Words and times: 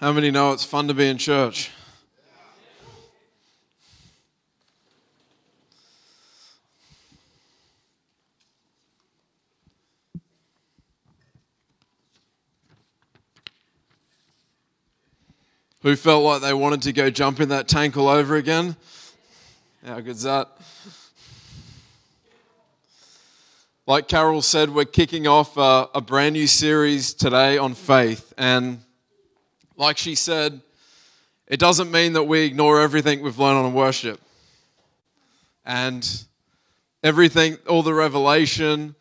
How 0.00 0.14
many 0.14 0.30
know 0.30 0.52
it's 0.52 0.64
fun 0.64 0.88
to 0.88 0.94
be 0.94 1.10
in 1.10 1.18
church? 1.18 1.70
Who 15.82 15.94
felt 15.96 16.24
like 16.24 16.40
they 16.40 16.54
wanted 16.54 16.80
to 16.82 16.94
go 16.94 17.10
jump 17.10 17.38
in 17.38 17.50
that 17.50 17.68
tank 17.68 17.98
all 17.98 18.08
over 18.08 18.36
again? 18.36 18.76
How 19.84 20.00
good's 20.00 20.22
that? 20.22 20.48
Like 23.86 24.08
Carol 24.08 24.40
said, 24.40 24.70
we're 24.70 24.86
kicking 24.86 25.26
off 25.26 25.58
a, 25.58 25.90
a, 25.94 26.00
brand 26.00 26.32
new 26.32 26.46
series 26.46 27.12
today 27.12 27.58
on 27.58 27.74
faith. 27.74 28.32
And 28.38 28.80
like 29.80 29.96
she 29.96 30.14
said, 30.14 30.60
it 31.46 31.58
doesn't 31.58 31.90
mean 31.90 32.12
that 32.12 32.24
we 32.24 32.40
ignore 32.40 32.82
everything 32.82 33.22
we've 33.22 33.38
learned 33.38 33.64
on 33.64 33.72
worship. 33.72 34.20
And 35.64 36.06
everything, 37.02 37.56
all 37.66 37.82
the 37.82 37.94
revelation, 37.94 38.94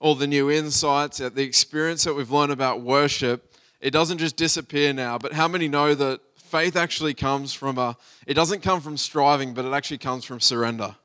all 0.00 0.14
the 0.14 0.26
new 0.26 0.50
insights, 0.50 1.20
uh, 1.20 1.28
the 1.28 1.42
experience 1.42 2.04
that 2.04 2.14
we've 2.14 2.30
learned 2.30 2.50
about 2.50 2.80
worship, 2.80 3.54
it 3.82 3.90
doesn't 3.90 4.18
just 4.18 4.36
disappear 4.36 4.94
now, 4.94 5.18
but 5.18 5.34
how 5.34 5.46
many 5.48 5.68
know 5.68 5.94
that 5.94 6.20
faith 6.38 6.76
actually 6.76 7.12
comes 7.12 7.52
from 7.52 7.76
a, 7.76 7.94
it 8.26 8.32
doesn't 8.32 8.62
come 8.62 8.80
from 8.80 8.96
striving, 8.96 9.52
but 9.52 9.66
it 9.66 9.72
actually 9.74 9.98
comes 9.98 10.24
from 10.24 10.40
surrender. 10.40 10.96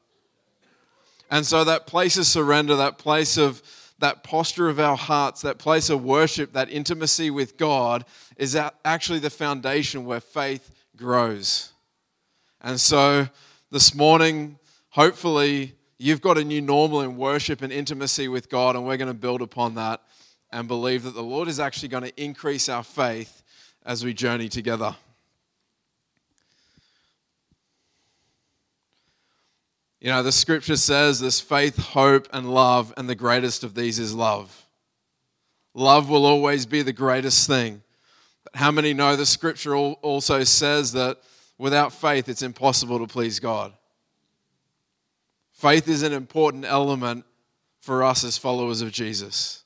And 1.30 1.46
so 1.46 1.66
that 1.66 1.86
place 1.86 2.18
of 2.18 2.26
surrender, 2.26 2.78
that 2.78 2.98
place 2.98 3.36
of, 3.38 3.62
that 4.00 4.24
posture 4.24 4.70
of 4.70 4.80
our 4.80 4.98
hearts, 4.98 5.42
that 5.42 5.58
place 5.58 5.90
of 5.90 6.04
worship, 6.04 6.54
that 6.54 6.70
intimacy 6.70 7.30
with 7.30 7.58
God 7.58 8.06
is 8.38 8.56
actually 8.86 9.20
the 9.20 9.30
foundation 9.30 10.06
where 10.06 10.20
faith 10.20 10.72
grows. 10.96 11.72
And 12.62 12.80
so 12.80 13.28
this 13.72 13.96
morning, 13.96 14.60
hopefully, 14.90 15.76
you've 15.98 16.22
got 16.22 16.38
a 16.38 16.44
new 16.44 16.62
normal 16.62 17.02
in 17.02 17.18
worship 17.18 17.62
and 17.62 17.74
intimacy 17.74 18.28
with 18.28 18.50
God, 18.50 18.76
and 18.76 18.86
we're 18.86 18.98
going 18.98 19.08
to 19.08 19.14
build 19.14 19.42
upon 19.42 19.76
that 19.76 20.02
and 20.52 20.68
believe 20.68 21.04
that 21.04 21.16
the 21.16 21.24
Lord 21.24 21.48
is 21.48 21.60
actually 21.60 21.90
going 21.90 22.04
to 22.04 22.24
increase 22.24 22.70
our 22.70 22.84
faith 22.84 23.42
as 23.86 24.06
we 24.06 24.14
journey 24.14 24.50
together. 24.50 24.96
You 30.00 30.10
know, 30.12 30.22
the 30.22 30.32
scripture 30.32 30.76
says 30.76 31.20
this 31.20 31.42
faith, 31.42 31.78
hope, 31.78 32.28
and 32.32 32.54
love, 32.54 32.94
and 32.98 33.10
the 33.10 33.16
greatest 33.16 33.64
of 33.64 33.74
these 33.74 33.98
is 33.98 34.14
love. 34.14 34.66
Love 35.74 36.10
will 36.10 36.26
always 36.26 36.66
be 36.66 36.82
the 36.82 36.94
greatest 36.94 37.48
thing. 37.48 37.82
But 38.44 38.56
how 38.56 38.72
many 38.72 38.94
know 38.94 39.16
the 39.16 39.26
scripture 39.26 39.76
also 39.76 40.44
says 40.44 40.94
that 40.94 41.18
without 41.58 41.94
faith, 41.94 42.30
it's 42.30 42.44
impossible 42.44 43.00
to 43.00 43.08
please 43.08 43.40
God? 43.40 43.74
Faith 45.52 45.88
is 45.88 46.04
an 46.04 46.14
important 46.14 46.66
element 46.66 47.26
for 47.80 48.04
us 48.04 48.24
as 48.24 48.38
followers 48.38 48.82
of 48.82 48.92
Jesus. 48.92 49.64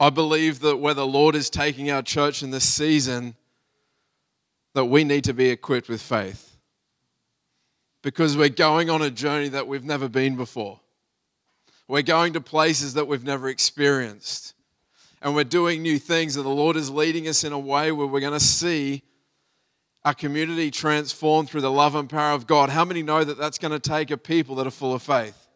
I 0.00 0.10
believe 0.10 0.60
that 0.60 0.76
where 0.76 0.94
the 0.94 1.06
Lord 1.06 1.34
is 1.34 1.50
taking 1.50 1.90
our 1.90 2.02
church 2.02 2.42
in 2.42 2.50
this 2.50 2.68
season, 2.68 3.34
that 4.78 4.84
we 4.84 5.02
need 5.02 5.24
to 5.24 5.34
be 5.34 5.48
equipped 5.48 5.88
with 5.88 6.00
faith. 6.00 6.56
Because 8.00 8.36
we're 8.36 8.48
going 8.48 8.88
on 8.88 9.02
a 9.02 9.10
journey 9.10 9.48
that 9.48 9.66
we've 9.66 9.84
never 9.84 10.08
been 10.08 10.36
before. 10.36 10.78
We're 11.88 12.02
going 12.02 12.34
to 12.34 12.40
places 12.40 12.94
that 12.94 13.08
we've 13.08 13.24
never 13.24 13.48
experienced. 13.48 14.54
And 15.20 15.34
we're 15.34 15.42
doing 15.42 15.82
new 15.82 15.98
things, 15.98 16.36
and 16.36 16.46
the 16.46 16.50
Lord 16.50 16.76
is 16.76 16.90
leading 16.90 17.26
us 17.26 17.42
in 17.42 17.52
a 17.52 17.58
way 17.58 17.90
where 17.90 18.06
we're 18.06 18.20
going 18.20 18.38
to 18.38 18.38
see 18.38 19.02
our 20.04 20.14
community 20.14 20.70
transformed 20.70 21.50
through 21.50 21.62
the 21.62 21.72
love 21.72 21.96
and 21.96 22.08
power 22.08 22.36
of 22.36 22.46
God. 22.46 22.68
How 22.68 22.84
many 22.84 23.02
know 23.02 23.24
that 23.24 23.36
that's 23.36 23.58
going 23.58 23.72
to 23.72 23.80
take 23.80 24.12
a 24.12 24.16
people 24.16 24.54
that 24.54 24.66
are 24.68 24.70
full 24.70 24.94
of 24.94 25.02
faith? 25.02 25.48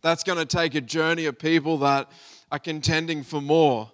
That's 0.00 0.24
going 0.24 0.38
to 0.38 0.46
take 0.46 0.74
a 0.74 0.80
journey 0.80 1.26
of 1.26 1.38
people 1.38 1.76
that 1.78 2.10
are 2.50 2.58
contending 2.58 3.24
for 3.24 3.42
more, 3.42 3.92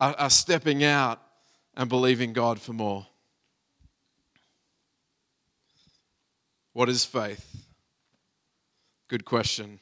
are, 0.00 0.14
are 0.18 0.30
stepping 0.30 0.82
out 0.82 1.20
and 1.76 1.90
believing 1.90 2.32
God 2.32 2.58
for 2.58 2.72
more. 2.72 3.06
What 6.74 6.88
is 6.88 7.04
faith? 7.04 7.66
Good 9.08 9.26
question. 9.26 9.78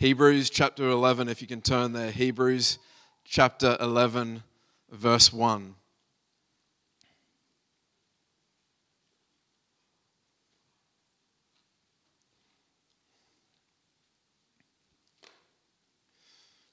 Hebrews 0.00 0.50
chapter 0.50 0.88
11, 0.88 1.28
if 1.28 1.40
you 1.40 1.46
can 1.46 1.60
turn 1.60 1.92
there. 1.92 2.10
Hebrews 2.10 2.78
chapter 3.24 3.76
11, 3.80 4.42
verse 4.90 5.32
1. 5.32 5.76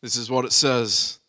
This 0.01 0.16
is 0.16 0.31
what 0.31 0.45
it 0.45 0.51
says. 0.51 1.19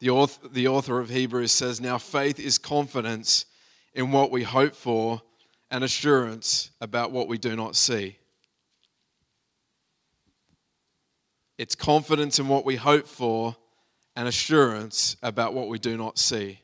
The 0.00 0.10
author, 0.10 0.48
the 0.48 0.68
author 0.68 1.00
of 1.00 1.08
Hebrews 1.08 1.52
says, 1.52 1.80
Now 1.80 1.96
faith 1.96 2.38
is 2.38 2.58
confidence 2.58 3.46
in 3.94 4.12
what 4.12 4.30
we 4.30 4.42
hope 4.42 4.74
for 4.74 5.22
and 5.70 5.82
assurance 5.82 6.70
about 6.80 7.10
what 7.10 7.28
we 7.28 7.38
do 7.38 7.56
not 7.56 7.76
see. 7.76 8.16
It's 11.58 11.74
confidence 11.74 12.38
in 12.38 12.48
what 12.48 12.64
we 12.64 12.76
hope 12.76 13.06
for 13.06 13.56
and 14.14 14.28
assurance 14.28 15.16
about 15.22 15.54
what 15.54 15.68
we 15.68 15.78
do 15.78 15.96
not 15.96 16.18
see. 16.18 16.60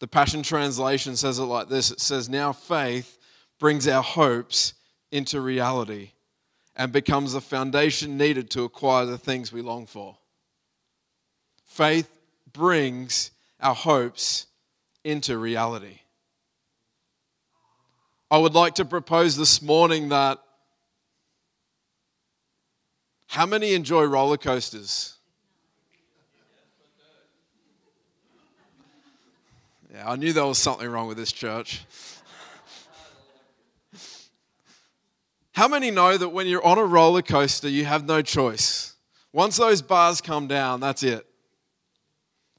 The 0.00 0.08
Passion 0.08 0.42
Translation 0.42 1.16
says 1.16 1.38
it 1.38 1.44
like 1.44 1.68
this 1.68 1.90
it 1.90 2.00
says, 2.00 2.28
Now 2.28 2.52
faith 2.52 3.18
brings 3.58 3.86
our 3.86 4.02
hopes 4.02 4.74
into 5.12 5.40
reality 5.40 6.12
and 6.76 6.92
becomes 6.92 7.32
the 7.32 7.40
foundation 7.40 8.16
needed 8.16 8.50
to 8.50 8.64
acquire 8.64 9.04
the 9.04 9.18
things 9.18 9.52
we 9.52 9.60
long 9.60 9.86
for. 9.86 10.16
Faith 11.66 12.10
brings 12.52 13.30
our 13.60 13.74
hopes 13.74 14.46
into 15.04 15.36
reality. 15.38 15.99
I 18.32 18.38
would 18.38 18.54
like 18.54 18.76
to 18.76 18.84
propose 18.84 19.36
this 19.36 19.60
morning 19.60 20.10
that 20.10 20.38
how 23.26 23.44
many 23.44 23.74
enjoy 23.74 24.04
roller 24.04 24.36
coasters? 24.36 25.16
Yeah, 29.92 30.08
I 30.08 30.14
knew 30.14 30.32
there 30.32 30.46
was 30.46 30.58
something 30.58 30.88
wrong 30.88 31.08
with 31.08 31.16
this 31.16 31.32
church. 31.32 31.84
How 35.52 35.66
many 35.66 35.90
know 35.90 36.16
that 36.16 36.28
when 36.28 36.46
you're 36.46 36.64
on 36.64 36.78
a 36.78 36.84
roller 36.84 37.22
coaster, 37.22 37.68
you 37.68 37.84
have 37.84 38.06
no 38.06 38.22
choice? 38.22 38.94
Once 39.32 39.56
those 39.56 39.82
bars 39.82 40.20
come 40.20 40.46
down, 40.46 40.78
that's 40.78 41.02
it. 41.02 41.29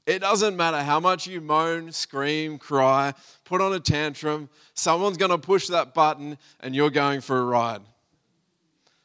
It 0.06 0.18
doesn't 0.18 0.56
matter 0.56 0.82
how 0.82 0.98
much 0.98 1.26
you 1.26 1.40
moan, 1.40 1.92
scream, 1.92 2.58
cry, 2.58 3.14
put 3.44 3.60
on 3.60 3.72
a 3.72 3.78
tantrum, 3.78 4.48
someone's 4.74 5.16
going 5.16 5.30
to 5.30 5.38
push 5.38 5.68
that 5.68 5.94
button 5.94 6.38
and 6.60 6.74
you're 6.74 6.90
going 6.90 7.20
for 7.20 7.38
a 7.38 7.44
ride. 7.44 7.82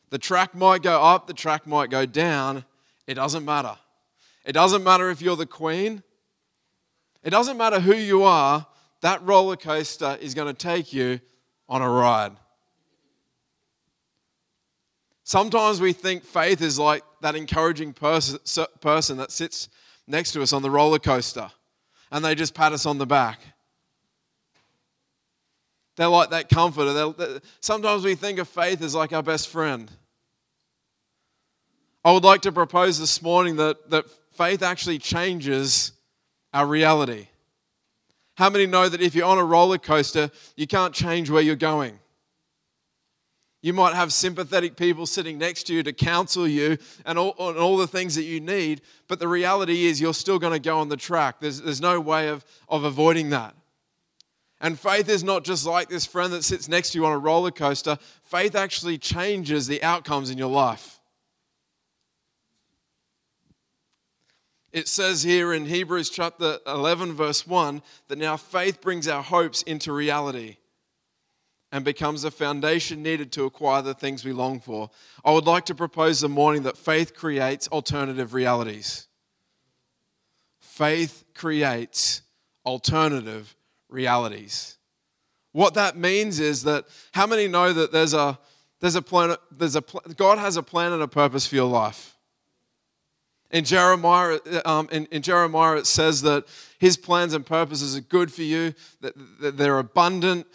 The 0.09 0.17
track 0.17 0.55
might 0.55 0.81
go 0.81 1.01
up, 1.01 1.27
the 1.27 1.33
track 1.33 1.67
might 1.67 1.89
go 1.89 2.05
down. 2.05 2.65
It 3.05 3.15
doesn't 3.15 3.45
matter. 3.45 3.77
It 4.45 4.53
doesn't 4.53 4.83
matter 4.83 5.09
if 5.09 5.21
you're 5.21 5.35
the 5.35 5.45
queen. 5.45 6.01
It 7.23 7.29
doesn't 7.29 7.57
matter 7.57 7.79
who 7.79 7.95
you 7.95 8.23
are. 8.23 8.65
That 9.01 9.21
roller 9.23 9.57
coaster 9.57 10.17
is 10.19 10.33
going 10.33 10.47
to 10.47 10.53
take 10.53 10.93
you 10.93 11.19
on 11.69 11.81
a 11.81 11.89
ride. 11.89 12.31
Sometimes 15.23 15.81
we 15.81 15.91
think 15.91 16.23
faith 16.23 16.61
is 16.61 16.79
like 16.79 17.03
that 17.21 17.35
encouraging 17.35 17.91
person, 17.91 18.39
that 19.17 19.31
sits 19.31 19.67
next 20.07 20.31
to 20.31 20.41
us 20.41 20.53
on 20.53 20.61
the 20.61 20.71
roller 20.71 20.99
coaster 20.99 21.51
and 22.11 22.23
they 22.23 22.35
just 22.35 22.53
pat 22.53 22.71
us 22.71 22.85
on 22.85 22.97
the 22.97 23.05
back. 23.05 23.39
They're 25.95 26.07
like 26.07 26.29
that 26.29 26.49
comforter. 26.49 26.93
They're, 26.93 27.09
they're, 27.11 27.39
sometimes 27.59 28.03
we 28.03 28.15
think 28.15 28.39
of 28.39 28.47
faith 28.47 28.81
as 28.81 28.95
like 28.95 29.13
our 29.13 29.23
best 29.23 29.49
friend. 29.49 29.91
I 32.05 32.11
would 32.11 32.23
like 32.23 32.41
to 32.43 32.51
propose 32.51 32.99
this 32.99 33.21
morning 33.21 33.57
that, 33.57 33.89
that 33.89 34.05
faith 34.31 34.63
actually 34.63 34.99
changes 34.99 35.91
our 36.53 36.65
reality. 36.65 37.27
How 38.35 38.49
many 38.49 38.67
know 38.67 38.87
that 38.87 39.01
if 39.01 39.15
you're 39.15 39.25
on 39.25 39.39
a 39.39 39.43
roller 39.43 39.79
coaster, 39.79 40.29
you 40.55 40.67
can't 40.67 40.93
change 40.93 41.29
where 41.29 41.41
you're 41.41 41.55
going? 41.55 41.99
You 43.67 43.73
might 43.73 43.95
have 43.95 44.13
sympathetic 44.13 44.77
people 44.77 45.05
sitting 45.05 45.37
next 45.37 45.63
to 45.63 45.73
you 45.73 45.83
to 45.83 45.91
counsel 45.91 46.47
you 46.47 46.77
and 47.05 47.19
all, 47.19 47.35
and 47.37 47.57
all 47.57 47.75
the 47.75 47.85
things 47.85 48.15
that 48.15 48.23
you 48.23 48.39
need, 48.39 48.79
but 49.09 49.19
the 49.19 49.27
reality 49.27 49.87
is 49.87 49.99
you're 49.99 50.13
still 50.13 50.39
going 50.39 50.53
to 50.53 50.59
go 50.59 50.79
on 50.79 50.87
the 50.87 50.95
track. 50.95 51.41
There's, 51.41 51.61
there's 51.61 51.81
no 51.81 51.99
way 51.99 52.29
of, 52.29 52.45
of 52.69 52.85
avoiding 52.85 53.29
that. 53.31 53.55
And 54.61 54.79
faith 54.79 55.09
is 55.09 55.21
not 55.21 55.43
just 55.43 55.65
like 55.65 55.89
this 55.89 56.05
friend 56.05 56.31
that 56.31 56.45
sits 56.45 56.69
next 56.69 56.91
to 56.91 56.99
you 56.99 57.05
on 57.05 57.11
a 57.11 57.17
roller 57.17 57.51
coaster, 57.51 57.97
faith 58.23 58.55
actually 58.55 58.97
changes 58.97 59.67
the 59.67 59.83
outcomes 59.83 60.29
in 60.29 60.37
your 60.37 60.49
life. 60.49 61.01
It 64.71 64.87
says 64.87 65.23
here 65.23 65.51
in 65.51 65.65
Hebrews 65.65 66.09
chapter 66.09 66.59
11, 66.65 67.15
verse 67.15 67.45
1, 67.45 67.81
that 68.07 68.17
now 68.17 68.37
faith 68.37 68.79
brings 68.79 69.09
our 69.09 69.23
hopes 69.23 69.61
into 69.63 69.91
reality 69.91 70.55
and 71.71 71.83
becomes 71.83 72.21
the 72.21 72.31
foundation 72.31 73.03
needed 73.03 73.31
to 73.33 73.43
acquire 73.43 73.81
the 73.81 73.93
things 73.93 74.23
we 74.23 74.31
long 74.31 74.59
for. 74.59 74.89
I 75.25 75.31
would 75.31 75.45
like 75.45 75.65
to 75.65 75.75
propose 75.75 76.21
the 76.21 76.29
morning 76.29 76.63
that 76.63 76.77
faith 76.77 77.13
creates 77.13 77.67
alternative 77.67 78.33
realities. 78.33 79.07
Faith 80.59 81.25
creates 81.33 82.21
alternative 82.65 83.55
realities. 83.89 84.77
What 85.51 85.73
that 85.73 85.97
means 85.97 86.39
is 86.39 86.63
that 86.63 86.85
how 87.13 87.25
many 87.25 87.47
know 87.47 87.73
that 87.73 87.91
there's 87.91 88.13
a 88.13 88.37
there's 88.79 88.95
a 88.95 89.01
plan 89.01 89.35
there's 89.51 89.75
a 89.75 89.83
God 90.15 90.37
has 90.37 90.55
a 90.55 90.63
plan 90.63 90.93
and 90.93 91.01
a 91.01 91.07
purpose 91.07 91.47
for 91.47 91.55
your 91.55 91.69
life. 91.69 92.15
In 93.49 93.63
Jeremiah, 93.63 94.39
um, 94.65 94.89
in, 94.91 95.05
in, 95.05 95.21
Jeremiah, 95.21 95.77
it 95.77 95.87
says 95.87 96.21
that 96.23 96.45
his 96.79 96.97
plans 96.97 97.33
and 97.33 97.45
purposes 97.45 97.95
are 97.95 98.01
good 98.01 98.31
for 98.31 98.43
you, 98.43 98.73
that, 98.99 99.13
that 99.39 99.55
they're 99.55 99.79
abundant, 99.79 100.45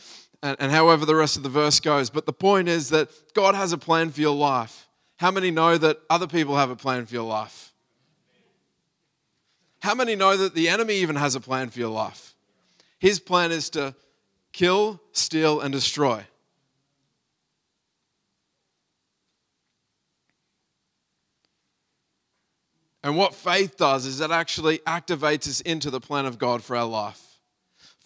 and, 0.43 0.56
and 0.59 0.73
however 0.73 1.06
the 1.06 1.15
rest 1.15 1.37
of 1.37 1.43
the 1.43 1.49
verse 1.49 1.81
goes. 1.81 2.11
But 2.11 2.27
the 2.27 2.33
point 2.33 2.69
is 2.69 2.91
that 2.91 3.09
God 3.35 3.55
has 3.55 3.73
a 3.73 3.79
plan 3.79 4.11
for 4.11 4.21
your 4.21 4.35
life. 4.35 4.89
How 5.17 5.31
many 5.31 5.50
know 5.50 5.79
that 5.79 6.00
other 6.11 6.27
people 6.27 6.56
have 6.56 6.71
a 6.71 6.77
plan 6.77 7.06
for 7.06 7.15
your 7.15 7.25
life? 7.25 7.73
How 9.81 9.94
many 9.94 10.15
know 10.15 10.37
that 10.37 10.55
the 10.55 10.69
enemy 10.69 10.94
even 10.97 11.17
has 11.17 11.35
a 11.35 11.41
plan 11.41 11.71
for 11.71 11.79
your 11.79 11.91
life? 11.91 12.35
His 12.99 13.19
plan 13.19 13.50
is 13.50 13.71
to 13.71 13.94
kill, 14.53 15.00
steal, 15.12 15.61
and 15.61 15.73
destroy. 15.73 16.25
And 23.05 23.17
what 23.17 23.35
faith 23.35 23.77
does 23.77 24.06
is 24.06 24.21
it 24.21 24.31
actually 24.31 24.79
activates 24.81 25.49
us 25.49 25.61
into 25.61 25.91
the 25.91 26.00
plan 26.00 26.27
of 26.27 26.39
God 26.39 26.62
for 26.62 26.77
our 26.77 26.87
life. 26.87 27.31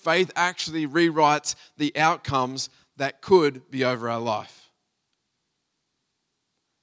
Faith 0.06 0.30
actually 0.36 0.86
rewrites 0.86 1.56
the 1.78 1.92
outcomes 1.96 2.70
that 2.96 3.20
could 3.20 3.68
be 3.72 3.84
over 3.84 4.08
our 4.08 4.20
life. 4.20 4.70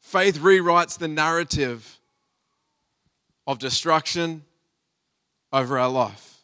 Faith 0.01 0.39
rewrites 0.39 0.97
the 0.97 1.07
narrative 1.07 2.01
of 3.47 3.59
destruction 3.59 4.43
over 5.53 5.79
our 5.79 5.87
life. 5.87 6.39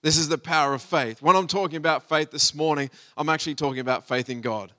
This 0.00 0.16
is 0.16 0.30
the 0.30 0.38
power 0.38 0.72
of 0.72 0.80
faith. 0.80 1.20
When 1.20 1.36
I'm 1.36 1.46
talking 1.46 1.76
about 1.76 2.08
faith 2.08 2.30
this 2.30 2.54
morning, 2.54 2.88
I'm 3.14 3.28
actually 3.28 3.56
talking 3.56 3.80
about 3.80 4.08
faith 4.08 4.30
in 4.30 4.40
God. 4.40 4.72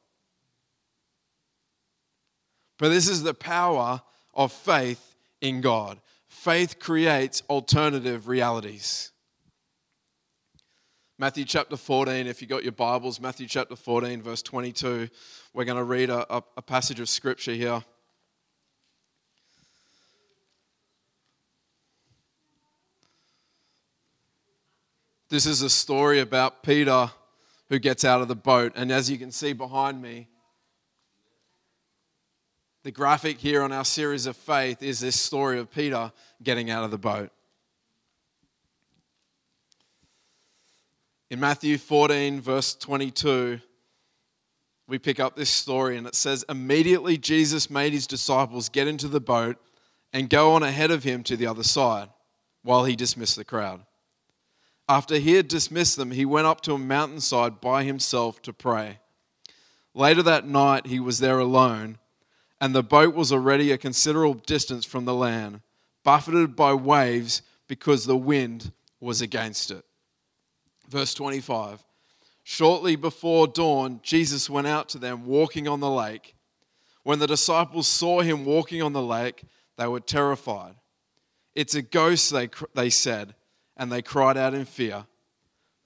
But 2.79 2.89
this 2.89 3.07
is 3.07 3.21
the 3.21 3.35
power 3.35 4.01
of 4.33 4.51
faith 4.51 5.15
in 5.41 5.61
God. 5.61 5.99
Faith 6.27 6.79
creates 6.79 7.43
alternative 7.51 8.27
realities. 8.27 9.11
Matthew 11.19 11.45
chapter 11.45 11.75
14, 11.77 12.27
if 12.27 12.43
you 12.43 12.47
got 12.47 12.61
your 12.61 12.73
Bibles, 12.73 13.19
Matthew 13.19 13.47
chapter 13.47 13.75
14, 13.75 14.21
verse 14.21 14.43
22, 14.43 15.09
we're 15.51 15.65
going 15.65 15.79
to 15.79 15.83
read 15.83 16.11
a, 16.11 16.31
a, 16.31 16.43
a 16.57 16.61
passage 16.61 16.99
of 16.99 17.09
scripture 17.09 17.53
here. 17.53 17.83
This 25.29 25.47
is 25.47 25.63
a 25.63 25.71
story 25.71 26.19
about 26.19 26.61
Peter 26.61 27.09
who 27.69 27.79
gets 27.79 28.05
out 28.05 28.21
of 28.21 28.27
the 28.27 28.35
boat. 28.35 28.73
And 28.75 28.91
as 28.91 29.09
you 29.09 29.17
can 29.17 29.31
see 29.31 29.53
behind 29.53 29.99
me, 29.99 30.27
the 32.83 32.91
graphic 32.91 33.39
here 33.39 33.63
on 33.63 33.71
our 33.71 33.85
series 33.85 34.27
of 34.27 34.37
faith 34.37 34.83
is 34.83 34.99
this 34.99 35.19
story 35.19 35.57
of 35.57 35.71
Peter 35.71 36.11
getting 36.43 36.69
out 36.69 36.83
of 36.83 36.91
the 36.91 36.99
boat. 36.99 37.31
In 41.29 41.39
Matthew 41.39 41.77
14, 41.77 42.39
verse 42.39 42.73
22, 42.75 43.59
we 44.87 44.97
pick 44.97 45.19
up 45.19 45.35
this 45.35 45.49
story 45.49 45.97
and 45.97 46.07
it 46.07 46.15
says, 46.15 46.45
Immediately 46.47 47.17
Jesus 47.17 47.69
made 47.69 47.91
his 47.91 48.07
disciples 48.07 48.69
get 48.69 48.87
into 48.87 49.07
the 49.07 49.19
boat 49.19 49.57
and 50.13 50.29
go 50.29 50.53
on 50.53 50.63
ahead 50.63 50.89
of 50.91 51.03
him 51.03 51.23
to 51.23 51.35
the 51.35 51.47
other 51.47 51.63
side 51.63 52.09
while 52.63 52.85
he 52.85 52.95
dismissed 52.95 53.35
the 53.35 53.43
crowd. 53.43 53.81
After 54.87 55.17
he 55.17 55.33
had 55.33 55.49
dismissed 55.49 55.97
them, 55.97 56.11
he 56.11 56.23
went 56.23 56.47
up 56.47 56.61
to 56.61 56.73
a 56.73 56.77
mountainside 56.77 57.59
by 57.59 57.83
himself 57.83 58.41
to 58.43 58.53
pray. 58.53 58.99
Later 59.93 60.23
that 60.23 60.47
night, 60.47 60.87
he 60.87 60.99
was 60.99 61.19
there 61.19 61.39
alone 61.39 61.97
and 62.59 62.73
the 62.73 62.83
boat 62.83 63.13
was 63.13 63.31
already 63.31 63.71
a 63.71 63.77
considerable 63.77 64.33
distance 64.33 64.85
from 64.85 65.05
the 65.05 65.13
land, 65.13 65.61
buffeted 66.03 66.55
by 66.55 66.73
waves 66.73 67.41
because 67.67 68.05
the 68.05 68.17
wind 68.17 68.71
was 68.99 69.21
against 69.21 69.71
it. 69.71 69.85
Verse 70.87 71.13
25 71.13 71.83
Shortly 72.43 72.95
before 72.95 73.47
dawn, 73.47 73.99
Jesus 74.03 74.49
went 74.49 74.67
out 74.67 74.87
to 74.89 74.97
them 74.97 75.25
walking 75.25 75.67
on 75.67 75.79
the 75.79 75.89
lake. 75.89 76.35
When 77.03 77.19
the 77.19 77.27
disciples 77.27 77.87
saw 77.87 78.21
him 78.21 78.45
walking 78.45 78.81
on 78.81 78.93
the 78.93 79.01
lake, 79.01 79.43
they 79.77 79.87
were 79.87 79.99
terrified. 79.99 80.75
It's 81.55 81.75
a 81.75 81.81
ghost, 81.81 82.31
they, 82.31 82.49
they 82.73 82.89
said, 82.89 83.35
and 83.75 83.91
they 83.91 84.01
cried 84.01 84.37
out 84.37 84.53
in 84.53 84.65
fear. 84.65 85.05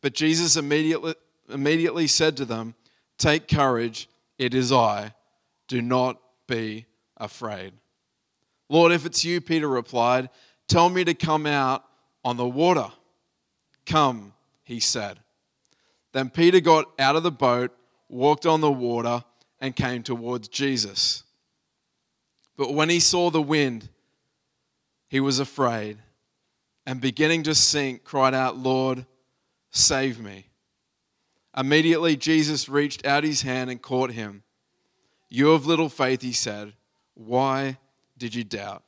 But 0.02 0.14
Jesus 0.14 0.56
immediately, 0.56 1.16
immediately 1.50 2.08
said 2.08 2.38
to 2.38 2.46
them, 2.46 2.76
Take 3.18 3.48
courage, 3.48 4.10
it 4.38 4.54
is 4.54 4.72
I. 4.72 5.14
Do 5.68 5.82
not 5.82 6.20
be 6.48 6.86
afraid. 7.18 7.74
Lord, 8.70 8.92
if 8.92 9.06
it's 9.06 9.24
you, 9.24 9.42
Peter 9.42 9.68
replied, 9.68 10.30
tell 10.68 10.90
me 10.90 11.04
to 11.04 11.14
come 11.14 11.46
out 11.46 11.84
on 12.24 12.38
the 12.38 12.48
water. 12.48 12.88
Come, 13.86 14.34
he 14.72 14.80
said. 14.80 15.20
Then 16.14 16.30
Peter 16.30 16.60
got 16.60 16.86
out 17.00 17.16
of 17.16 17.24
the 17.24 17.32
boat, 17.32 17.72
walked 18.10 18.46
on 18.46 18.62
the 18.62 18.72
water, 18.72 19.24
and 19.60 19.76
came 19.76 20.04
towards 20.04 20.48
Jesus. 20.48 21.24
But 22.58 22.74
when 22.74 22.90
he 22.90 23.00
saw 23.00 23.30
the 23.30 23.42
wind, 23.42 23.90
he 25.08 25.20
was 25.20 25.40
afraid 25.40 25.98
and 26.86 27.00
beginning 27.00 27.44
to 27.44 27.56
sink, 27.56 28.04
cried 28.04 28.34
out, 28.34 28.58
Lord, 28.58 29.06
save 29.70 30.20
me. 30.20 30.48
Immediately, 31.56 32.16
Jesus 32.16 32.68
reached 32.68 33.06
out 33.06 33.24
his 33.24 33.44
hand 33.44 33.70
and 33.70 33.82
caught 33.82 34.12
him. 34.12 34.44
You 35.30 35.52
of 35.52 35.66
little 35.66 35.90
faith, 35.90 36.22
he 36.22 36.34
said, 36.34 36.74
why 37.14 37.78
did 38.18 38.34
you 38.34 38.44
doubt? 38.44 38.84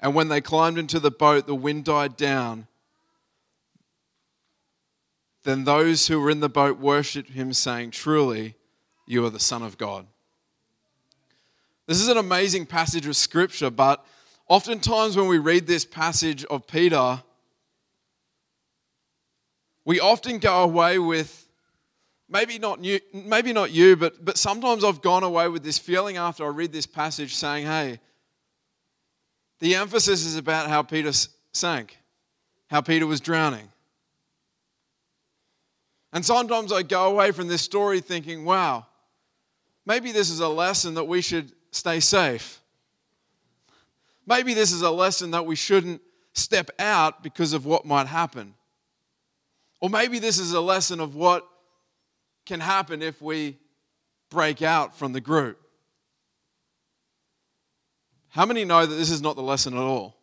And 0.00 0.14
when 0.14 0.28
they 0.28 0.40
climbed 0.40 0.78
into 0.78 1.00
the 1.00 1.10
boat, 1.10 1.46
the 1.46 1.54
wind 1.54 1.84
died 1.84 2.16
down. 2.16 2.68
Then 5.44 5.64
those 5.64 6.08
who 6.08 6.20
were 6.20 6.30
in 6.30 6.40
the 6.40 6.48
boat 6.48 6.78
worshipped 6.78 7.30
him, 7.30 7.52
saying, 7.52 7.92
Truly, 7.92 8.54
you 9.06 9.24
are 9.24 9.30
the 9.30 9.40
Son 9.40 9.62
of 9.62 9.78
God. 9.78 10.06
This 11.86 12.00
is 12.00 12.08
an 12.08 12.18
amazing 12.18 12.66
passage 12.66 13.06
of 13.06 13.16
Scripture, 13.16 13.70
but 13.70 14.04
oftentimes 14.46 15.16
when 15.16 15.26
we 15.26 15.38
read 15.38 15.66
this 15.66 15.84
passage 15.84 16.44
of 16.46 16.66
Peter, 16.66 17.22
we 19.86 19.98
often 20.00 20.38
go 20.38 20.62
away 20.62 20.98
with 20.98 21.48
maybe 22.28 22.58
not 22.58 22.84
you, 22.84 23.00
maybe 23.14 23.54
not 23.54 23.70
you, 23.70 23.96
but, 23.96 24.22
but 24.22 24.36
sometimes 24.36 24.84
I've 24.84 25.00
gone 25.00 25.22
away 25.22 25.48
with 25.48 25.62
this 25.62 25.78
feeling 25.78 26.18
after 26.18 26.44
I 26.44 26.48
read 26.48 26.72
this 26.72 26.86
passage 26.86 27.34
saying, 27.34 27.64
hey, 27.64 28.00
the 29.60 29.74
emphasis 29.74 30.26
is 30.26 30.36
about 30.36 30.68
how 30.68 30.82
Peter 30.82 31.12
sank, 31.52 31.96
how 32.68 32.82
Peter 32.82 33.06
was 33.06 33.20
drowning. 33.20 33.70
And 36.12 36.24
sometimes 36.24 36.72
I 36.72 36.82
go 36.82 37.10
away 37.10 37.32
from 37.32 37.48
this 37.48 37.62
story 37.62 38.00
thinking, 38.00 38.44
wow, 38.44 38.86
maybe 39.84 40.12
this 40.12 40.30
is 40.30 40.40
a 40.40 40.48
lesson 40.48 40.94
that 40.94 41.04
we 41.04 41.20
should 41.20 41.52
stay 41.70 42.00
safe. 42.00 42.60
Maybe 44.26 44.54
this 44.54 44.72
is 44.72 44.82
a 44.82 44.90
lesson 44.90 45.30
that 45.32 45.46
we 45.46 45.56
shouldn't 45.56 46.00
step 46.32 46.70
out 46.78 47.22
because 47.22 47.52
of 47.52 47.66
what 47.66 47.84
might 47.84 48.06
happen. 48.06 48.54
Or 49.80 49.90
maybe 49.90 50.18
this 50.18 50.38
is 50.38 50.52
a 50.52 50.60
lesson 50.60 51.00
of 51.00 51.14
what 51.14 51.46
can 52.46 52.60
happen 52.60 53.02
if 53.02 53.20
we 53.20 53.58
break 54.30 54.62
out 54.62 54.96
from 54.96 55.12
the 55.12 55.20
group. 55.20 55.58
How 58.30 58.44
many 58.46 58.64
know 58.64 58.84
that 58.86 58.94
this 58.94 59.10
is 59.10 59.22
not 59.22 59.36
the 59.36 59.42
lesson 59.42 59.74
at 59.74 59.80
all? 59.80 60.16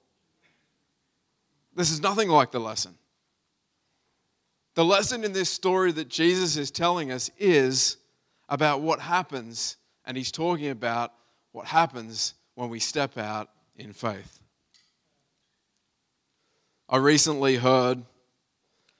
This 1.75 1.91
is 1.91 2.01
nothing 2.01 2.29
like 2.29 2.51
the 2.51 2.59
lesson. 2.59 2.95
The 4.75 4.83
lesson 4.83 5.23
in 5.23 5.31
this 5.31 5.49
story 5.49 5.93
that 5.93 6.09
Jesus 6.09 6.57
is 6.57 6.69
telling 6.69 7.09
us 7.09 7.31
is 7.39 7.95
about 8.49 8.81
what 8.81 8.99
happens, 8.99 9.77
and 10.05 10.17
he's 10.17 10.31
talking 10.33 10.67
about 10.67 11.13
what 11.53 11.65
happens 11.65 12.33
when 12.55 12.69
we 12.69 12.79
step 12.79 13.17
out 13.17 13.49
in 13.77 13.93
faith. 13.93 14.41
I 16.89 16.97
recently 16.97 17.55
heard, 17.55 18.03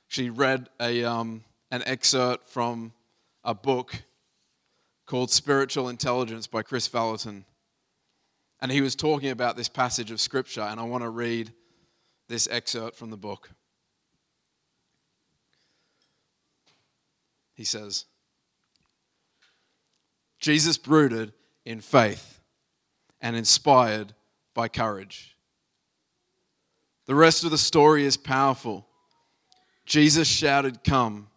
she 0.07 0.29
read 0.29 0.69
a, 0.79 1.03
um, 1.03 1.43
an 1.71 1.83
excerpt 1.85 2.47
from 2.47 2.93
a 3.43 3.53
book 3.53 4.01
called 5.05 5.29
Spiritual 5.29 5.89
Intelligence 5.89 6.47
by 6.47 6.63
Kris 6.63 6.87
Vallotton. 6.87 7.43
And 8.61 8.71
he 8.71 8.79
was 8.79 8.95
talking 8.95 9.29
about 9.29 9.57
this 9.57 9.69
passage 9.69 10.09
of 10.09 10.21
Scripture, 10.21 10.61
and 10.61 10.79
I 10.79 10.83
want 10.83 11.03
to 11.03 11.09
read 11.09 11.51
this 12.29 12.47
excerpt 12.49 12.95
from 12.95 13.09
the 13.09 13.17
book. 13.17 13.51
He 17.55 17.63
says, 17.63 18.05
Jesus 20.39 20.77
brooded 20.77 21.33
in 21.65 21.79
faith 21.79 22.41
and 23.21 23.35
inspired 23.35 24.13
by 24.53 24.67
courage. 24.67 25.35
The 27.07 27.15
rest 27.15 27.43
of 27.43 27.51
the 27.51 27.57
story 27.57 28.05
is 28.05 28.17
powerful. 28.17 28.85
Jesus 29.85 30.27
shouted, 30.27 30.83
Come. 30.83 31.27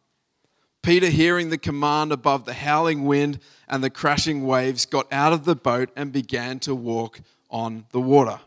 Peter, 0.82 1.08
hearing 1.08 1.50
the 1.50 1.58
command 1.58 2.12
above 2.12 2.44
the 2.44 2.54
howling 2.54 3.04
wind 3.04 3.40
and 3.68 3.82
the 3.82 3.90
crashing 3.90 4.46
waves, 4.46 4.86
got 4.86 5.06
out 5.12 5.32
of 5.32 5.44
the 5.44 5.56
boat 5.56 5.90
and 5.96 6.12
began 6.12 6.58
to 6.60 6.74
walk 6.74 7.20
on 7.50 7.84
the 7.92 8.00
water. 8.00 8.40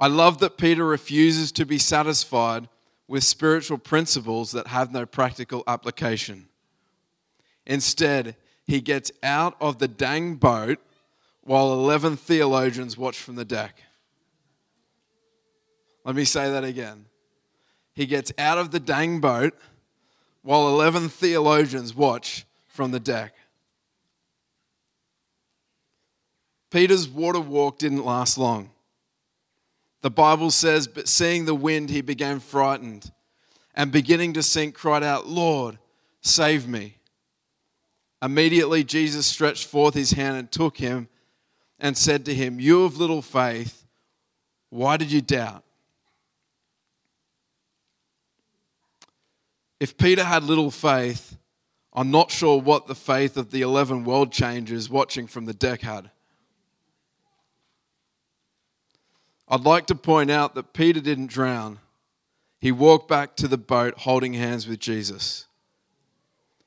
I 0.00 0.08
love 0.08 0.38
that 0.38 0.58
Peter 0.58 0.84
refuses 0.84 1.52
to 1.52 1.66
be 1.66 1.78
satisfied 1.78 2.68
with 3.06 3.24
spiritual 3.24 3.78
principles 3.78 4.52
that 4.52 4.68
have 4.68 4.92
no 4.92 5.04
practical 5.04 5.62
application. 5.66 6.48
Instead, 7.66 8.36
he 8.66 8.80
gets 8.80 9.12
out 9.22 9.56
of 9.60 9.78
the 9.78 9.88
dang 9.88 10.36
boat 10.36 10.78
while 11.42 11.72
11 11.72 12.16
theologians 12.16 12.96
watch 12.96 13.18
from 13.18 13.36
the 13.36 13.44
deck. 13.44 13.82
Let 16.04 16.14
me 16.16 16.24
say 16.24 16.50
that 16.50 16.64
again. 16.64 17.06
He 17.94 18.06
gets 18.06 18.32
out 18.38 18.58
of 18.58 18.70
the 18.70 18.80
dang 18.80 19.20
boat 19.20 19.54
while 20.42 20.68
11 20.68 21.08
theologians 21.08 21.94
watch 21.94 22.44
from 22.66 22.90
the 22.90 23.00
deck. 23.00 23.34
Peter's 26.70 27.08
water 27.08 27.40
walk 27.40 27.78
didn't 27.78 28.04
last 28.04 28.36
long. 28.36 28.70
The 30.04 30.10
Bible 30.10 30.50
says, 30.50 30.86
But 30.86 31.08
seeing 31.08 31.46
the 31.46 31.54
wind, 31.54 31.88
he 31.88 32.02
began 32.02 32.38
frightened 32.38 33.10
and 33.74 33.90
beginning 33.90 34.34
to 34.34 34.42
sink, 34.42 34.74
cried 34.74 35.02
out, 35.02 35.28
Lord, 35.28 35.78
save 36.20 36.68
me. 36.68 36.98
Immediately, 38.20 38.84
Jesus 38.84 39.24
stretched 39.24 39.66
forth 39.66 39.94
his 39.94 40.10
hand 40.10 40.36
and 40.36 40.52
took 40.52 40.76
him 40.76 41.08
and 41.78 41.96
said 41.96 42.26
to 42.26 42.34
him, 42.34 42.60
You 42.60 42.84
of 42.84 42.98
little 42.98 43.22
faith, 43.22 43.86
why 44.68 44.98
did 44.98 45.10
you 45.10 45.22
doubt? 45.22 45.64
If 49.80 49.96
Peter 49.96 50.24
had 50.24 50.42
little 50.42 50.70
faith, 50.70 51.38
I'm 51.94 52.10
not 52.10 52.30
sure 52.30 52.60
what 52.60 52.88
the 52.88 52.94
faith 52.94 53.38
of 53.38 53.50
the 53.50 53.62
11 53.62 54.04
world 54.04 54.32
changers 54.32 54.90
watching 54.90 55.26
from 55.26 55.46
the 55.46 55.54
deck 55.54 55.80
had. 55.80 56.10
I'd 59.54 59.60
like 59.60 59.86
to 59.86 59.94
point 59.94 60.32
out 60.32 60.56
that 60.56 60.72
Peter 60.72 60.98
didn't 60.98 61.28
drown. 61.28 61.78
He 62.58 62.72
walked 62.72 63.06
back 63.06 63.36
to 63.36 63.46
the 63.46 63.56
boat 63.56 63.98
holding 63.98 64.32
hands 64.32 64.66
with 64.66 64.80
Jesus. 64.80 65.46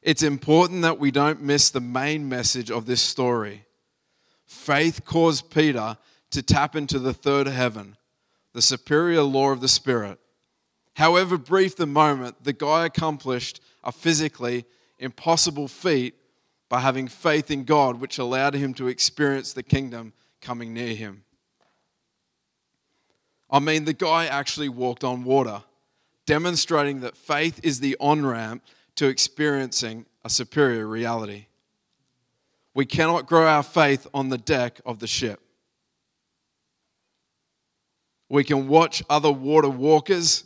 It's 0.01 0.23
important 0.23 0.83
that 0.83 0.97
we 0.97 1.11
don't 1.11 1.41
miss 1.41 1.69
the 1.69 1.81
main 1.81 2.29
message 2.29 2.71
of 2.71 2.85
this 2.85 3.01
story. 3.01 3.65
Faith 4.45 5.03
caused 5.03 5.51
Peter 5.51 5.97
to 6.31 6.41
tap 6.41 6.77
into 6.77 6.97
the 6.97 7.11
third 7.11 7.47
heaven, 7.47 7.97
the 8.53 8.61
superior 8.61 9.23
law 9.23 9.51
of 9.51 9.59
the 9.59 9.67
Spirit. 9.67 10.17
However 10.93 11.37
brief 11.37 11.75
the 11.75 11.85
moment, 11.85 12.41
the 12.45 12.53
guy 12.53 12.85
accomplished 12.85 13.59
a 13.83 13.91
physically 13.91 14.63
impossible 14.97 15.67
feat 15.67 16.15
by 16.69 16.79
having 16.79 17.09
faith 17.09 17.51
in 17.51 17.65
God, 17.65 17.99
which 17.99 18.17
allowed 18.17 18.53
him 18.53 18.73
to 18.75 18.87
experience 18.87 19.51
the 19.51 19.61
kingdom 19.61 20.13
coming 20.39 20.73
near 20.73 20.95
him. 20.95 21.25
I 23.49 23.59
mean, 23.59 23.85
the 23.85 23.93
guy 23.93 24.25
actually 24.25 24.69
walked 24.69 25.03
on 25.03 25.23
water, 25.23 25.63
demonstrating 26.25 27.01
that 27.01 27.15
faith 27.15 27.59
is 27.63 27.79
the 27.79 27.95
on 27.99 28.25
ramp 28.25 28.63
to 28.95 29.07
experiencing 29.07 30.05
a 30.23 30.29
superior 30.29 30.85
reality. 30.85 31.45
We 32.73 32.85
cannot 32.85 33.25
grow 33.25 33.47
our 33.47 33.63
faith 33.63 34.07
on 34.13 34.29
the 34.29 34.37
deck 34.37 34.81
of 34.85 34.99
the 34.99 35.07
ship. 35.07 35.39
We 38.29 38.43
can 38.43 38.67
watch 38.67 39.01
other 39.09 39.31
water 39.31 39.69
walkers 39.69 40.43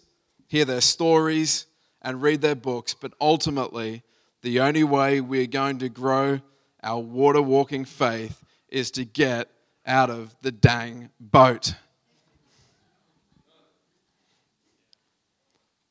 hear 0.51 0.65
their 0.65 0.81
stories, 0.81 1.65
and 2.01 2.22
read 2.22 2.41
their 2.41 2.55
books, 2.55 2.93
but 2.93 3.13
ultimately, 3.22 4.03
the 4.41 4.60
only 4.60 4.84
way 4.84 5.22
we're 5.22 5.48
going 5.48 5.79
to 5.79 5.88
grow 5.88 6.41
our 6.84 7.00
water 7.00 7.41
walking 7.41 7.86
faith 7.86 8.43
is 8.67 8.91
to 8.91 9.05
get 9.05 9.50
out 9.86 10.10
of 10.10 10.36
the 10.41 10.51
dang 10.51 11.10
boat. 11.22 11.75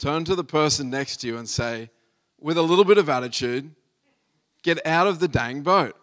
Turn 0.01 0.25
to 0.25 0.35
the 0.35 0.45
person 0.45 0.89
next 0.89 1.19
to 1.19 1.27
you 1.27 1.37
and 1.37 1.47
say, 1.47 1.91
with 2.41 2.57
a 2.57 2.63
little 2.63 2.87
bit 2.87 2.97
of 2.97 3.11
attitude, 3.11 3.75
get 4.63 4.85
out 4.87 5.07
of 5.07 5.19
the 5.19 5.29
dang 5.29 5.61
boat. 5.61 5.95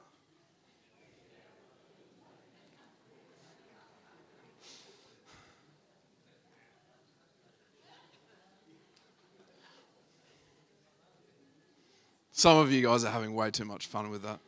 Some 12.32 12.60
of 12.60 12.72
you 12.72 12.84
guys 12.84 13.04
are 13.04 13.12
having 13.12 13.34
way 13.34 13.50
too 13.50 13.66
much 13.66 13.88
fun 13.88 14.12
with 14.12 14.22
that. 14.22 14.40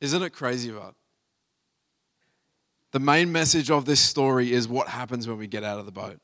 Isn't 0.00 0.22
it 0.22 0.30
crazy, 0.30 0.70
about? 0.70 0.94
The 2.96 3.00
main 3.00 3.30
message 3.30 3.70
of 3.70 3.84
this 3.84 4.00
story 4.00 4.54
is 4.54 4.66
what 4.66 4.88
happens 4.88 5.28
when 5.28 5.36
we 5.36 5.46
get 5.46 5.62
out 5.62 5.78
of 5.78 5.84
the 5.84 5.92
boat. 5.92 6.18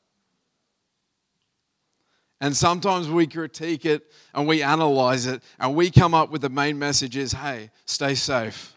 And 2.41 2.57
sometimes 2.57 3.07
we 3.07 3.27
critique 3.27 3.85
it 3.85 4.11
and 4.33 4.47
we 4.47 4.63
analyze 4.63 5.27
it 5.27 5.43
and 5.59 5.75
we 5.75 5.91
come 5.91 6.15
up 6.15 6.31
with 6.31 6.41
the 6.41 6.49
main 6.49 6.79
message 6.79 7.15
is 7.15 7.31
hey, 7.31 7.69
stay 7.85 8.15
safe. 8.15 8.75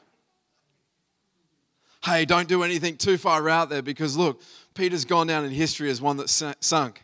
Hey, 2.04 2.26
don't 2.26 2.48
do 2.48 2.62
anything 2.62 2.98
too 2.98 3.16
far 3.16 3.48
out 3.48 3.70
there 3.70 3.80
because 3.80 4.14
look, 4.14 4.42
Peter's 4.74 5.06
gone 5.06 5.26
down 5.26 5.46
in 5.46 5.50
history 5.50 5.88
as 5.88 5.98
one 5.98 6.18
that 6.18 6.28
sunk. 6.60 7.02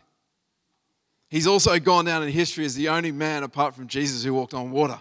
He's 1.27 1.47
also 1.47 1.79
gone 1.79 2.05
down 2.05 2.21
in 2.21 2.29
history 2.29 2.65
as 2.65 2.75
the 2.75 2.89
only 2.89 3.11
man 3.11 3.41
apart 3.41 3.73
from 3.73 3.87
Jesus 3.87 4.23
who 4.23 4.35
walked 4.35 4.53
on 4.53 4.69
water. 4.69 4.99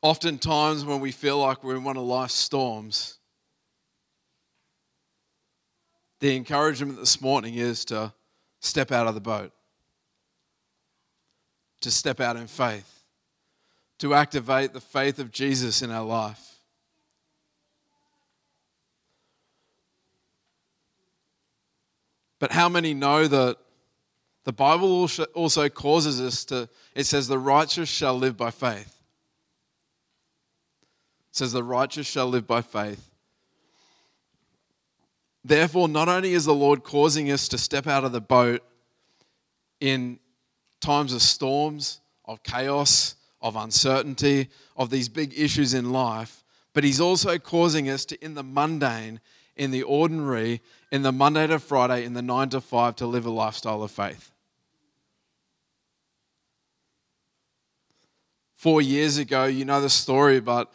Oftentimes, 0.00 0.84
when 0.84 1.00
we 1.00 1.10
feel 1.10 1.38
like 1.38 1.64
we're 1.64 1.76
in 1.76 1.84
one 1.84 1.96
of 1.96 2.04
life's 2.04 2.34
storms, 2.34 3.18
the 6.20 6.36
encouragement 6.36 6.98
this 6.98 7.20
morning 7.20 7.54
is 7.54 7.84
to 7.86 8.12
step 8.60 8.92
out 8.92 9.06
of 9.06 9.14
the 9.14 9.20
boat, 9.20 9.52
to 11.80 11.90
step 11.90 12.20
out 12.20 12.36
in 12.36 12.46
faith, 12.46 13.02
to 13.98 14.14
activate 14.14 14.72
the 14.72 14.80
faith 14.80 15.18
of 15.18 15.32
Jesus 15.32 15.82
in 15.82 15.90
our 15.90 16.04
life. 16.04 16.60
But 22.38 22.52
how 22.52 22.68
many 22.68 22.94
know 22.94 23.26
that 23.26 23.56
the 24.44 24.52
Bible 24.52 25.08
also 25.34 25.68
causes 25.68 26.20
us 26.20 26.44
to, 26.46 26.68
it 26.94 27.04
says, 27.04 27.26
the 27.26 27.38
righteous 27.38 27.88
shall 27.88 28.16
live 28.16 28.36
by 28.36 28.50
faith. 28.52 28.97
Says, 31.38 31.52
the 31.52 31.62
righteous 31.62 32.04
shall 32.04 32.26
live 32.26 32.48
by 32.48 32.62
faith. 32.62 33.10
Therefore, 35.44 35.86
not 35.86 36.08
only 36.08 36.32
is 36.32 36.46
the 36.46 36.52
Lord 36.52 36.82
causing 36.82 37.30
us 37.30 37.46
to 37.46 37.58
step 37.58 37.86
out 37.86 38.02
of 38.02 38.10
the 38.10 38.20
boat 38.20 38.60
in 39.78 40.18
times 40.80 41.12
of 41.12 41.22
storms, 41.22 42.00
of 42.24 42.42
chaos, 42.42 43.14
of 43.40 43.54
uncertainty, 43.54 44.48
of 44.76 44.90
these 44.90 45.08
big 45.08 45.32
issues 45.38 45.74
in 45.74 45.92
life, 45.92 46.42
but 46.72 46.82
He's 46.82 47.00
also 47.00 47.38
causing 47.38 47.88
us 47.88 48.04
to, 48.06 48.24
in 48.24 48.34
the 48.34 48.42
mundane, 48.42 49.20
in 49.54 49.70
the 49.70 49.84
ordinary, 49.84 50.60
in 50.90 51.02
the 51.02 51.12
Monday 51.12 51.46
to 51.46 51.60
Friday, 51.60 52.04
in 52.04 52.14
the 52.14 52.22
nine 52.22 52.48
to 52.48 52.60
five, 52.60 52.96
to 52.96 53.06
live 53.06 53.26
a 53.26 53.30
lifestyle 53.30 53.84
of 53.84 53.92
faith. 53.92 54.32
Four 58.54 58.82
years 58.82 59.18
ago, 59.18 59.44
you 59.44 59.64
know 59.64 59.80
the 59.80 59.88
story, 59.88 60.40
but 60.40 60.72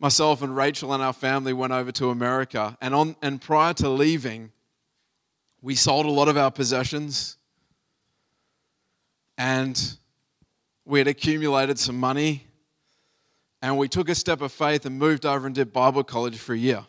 myself 0.00 0.42
and 0.42 0.56
Rachel 0.56 0.92
and 0.92 1.02
our 1.02 1.12
family 1.12 1.52
went 1.52 1.72
over 1.72 1.92
to 1.92 2.10
America. 2.10 2.76
And, 2.80 2.94
on, 2.94 3.16
and 3.22 3.40
prior 3.40 3.74
to 3.74 3.88
leaving, 3.88 4.50
we 5.62 5.76
sold 5.76 6.06
a 6.06 6.10
lot 6.10 6.26
of 6.26 6.36
our 6.36 6.50
possessions 6.50 7.36
and 9.38 9.96
we 10.84 10.98
had 10.98 11.06
accumulated 11.06 11.78
some 11.78 11.98
money 11.98 12.46
And 13.62 13.76
we 13.76 13.88
took 13.88 14.08
a 14.08 14.14
step 14.14 14.40
of 14.40 14.52
faith 14.52 14.86
and 14.86 14.98
moved 14.98 15.26
over 15.26 15.46
and 15.46 15.54
did 15.54 15.72
Bible 15.72 16.02
college 16.02 16.38
for 16.38 16.54
a 16.54 16.58
year. 16.58 16.86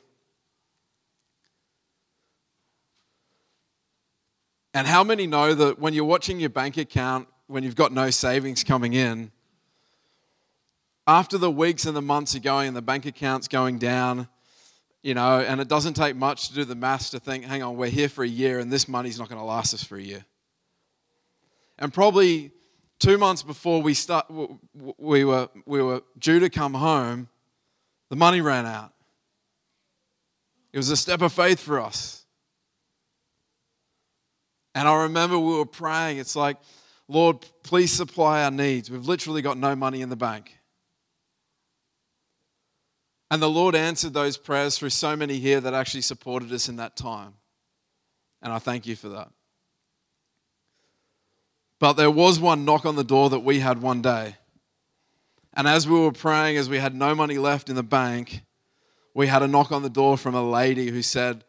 And 4.74 4.88
how 4.88 5.04
many 5.04 5.28
know 5.28 5.54
that 5.54 5.80
when 5.80 5.94
you're 5.94 6.06
watching 6.06 6.40
your 6.40 6.50
bank 6.50 6.78
account, 6.78 7.28
when 7.48 7.64
you've 7.64 7.76
got 7.76 7.92
no 7.92 8.10
savings 8.10 8.64
coming 8.64 8.94
in, 8.94 9.32
after 11.08 11.38
the 11.38 11.52
weeks 11.52 11.86
and 11.86 11.96
the 11.96 12.02
months 12.02 12.36
are 12.36 12.40
going 12.40 12.68
and 12.68 12.78
the 12.78 12.82
bank 12.82 13.06
account's 13.06 13.48
going 13.48 13.80
down, 13.80 14.28
you 15.02 15.14
know, 15.14 15.40
and 15.40 15.60
it 15.60 15.68
doesn't 15.68 15.96
take 15.96 16.16
much 16.16 16.50
to 16.50 16.54
do 16.54 16.64
the 16.64 16.76
maths 16.76 17.10
to 17.10 17.20
think, 17.20 17.44
hang 17.44 17.64
on, 17.64 17.76
we're 17.76 17.90
here 17.90 18.10
for 18.10 18.24
a 18.24 18.28
year 18.28 18.60
and 18.60 18.72
this 18.72 18.88
money's 18.88 19.18
not 19.18 19.30
going 19.30 19.40
to 19.40 19.46
last 19.46 19.74
us 19.74 19.84
for 19.84 19.98
a 19.98 20.02
year. 20.02 20.26
And 21.80 21.92
probably 21.92 22.52
two 23.00 23.18
months 23.18 23.42
before 23.42 23.82
we 23.82 23.96
start, 23.96 24.28
we 24.98 25.26
were, 25.26 25.50
we 25.66 25.82
were 25.82 26.04
due 26.20 26.40
to 26.40 26.50
come 26.50 26.76
home, 26.76 27.30
the 28.10 28.16
money 28.16 28.42
ran 28.42 28.68
out. 28.68 28.94
It 30.72 30.78
was 30.78 30.90
a 30.90 30.98
step 30.98 31.22
of 31.22 31.34
faith 31.34 31.60
for 31.60 31.80
us. 31.80 32.26
And 34.74 34.88
I 34.88 35.04
remember 35.04 35.38
we 35.38 35.58
were 35.58 35.66
praying, 35.66 36.20
it's 36.20 36.36
like, 36.36 36.58
Lord, 37.08 37.46
please 37.64 37.92
supply 37.92 38.44
our 38.44 38.52
needs. 38.52 38.90
We've 38.90 39.06
literally 39.06 39.42
got 39.42 39.58
no 39.58 39.76
money 39.76 40.02
in 40.02 40.10
the 40.10 40.16
bank. 40.16 40.58
And 43.32 43.42
the 43.42 43.50
Lord 43.50 43.76
answered 43.76 44.14
those 44.14 44.36
prayers 44.36 44.78
through 44.78 44.90
so 44.90 45.16
many 45.16 45.38
here 45.38 45.62
that 45.62 45.74
actually 45.74 46.02
supported 46.02 46.52
us 46.52 46.68
in 46.68 46.76
that 46.76 46.98
time. 46.98 47.36
And 48.42 48.52
I 48.52 48.60
thank 48.60 48.86
you 48.86 48.98
for 48.98 49.08
that. 49.08 49.30
But 51.80 51.94
there 51.94 52.12
was 52.12 52.42
one 52.42 52.66
knock 52.66 52.86
on 52.86 52.98
the 52.98 53.06
door 53.06 53.30
that 53.30 53.40
we 53.40 53.60
had 53.60 53.82
one 53.82 54.02
day. 54.02 54.36
And 55.54 55.66
as 55.66 55.88
we 55.88 55.98
were 55.98 56.12
praying, 56.12 56.58
as 56.58 56.70
we 56.70 56.80
had 56.80 56.94
no 56.94 57.16
money 57.16 57.38
left 57.38 57.70
in 57.70 57.76
the 57.76 57.84
bank, 57.84 58.44
we 59.14 59.28
had 59.28 59.42
a 59.42 59.48
knock 59.48 59.72
on 59.72 59.82
the 59.82 59.90
door 59.90 60.18
from 60.18 60.36
a 60.36 60.44
lady 60.44 60.90
who 60.90 61.02
said, 61.02 61.46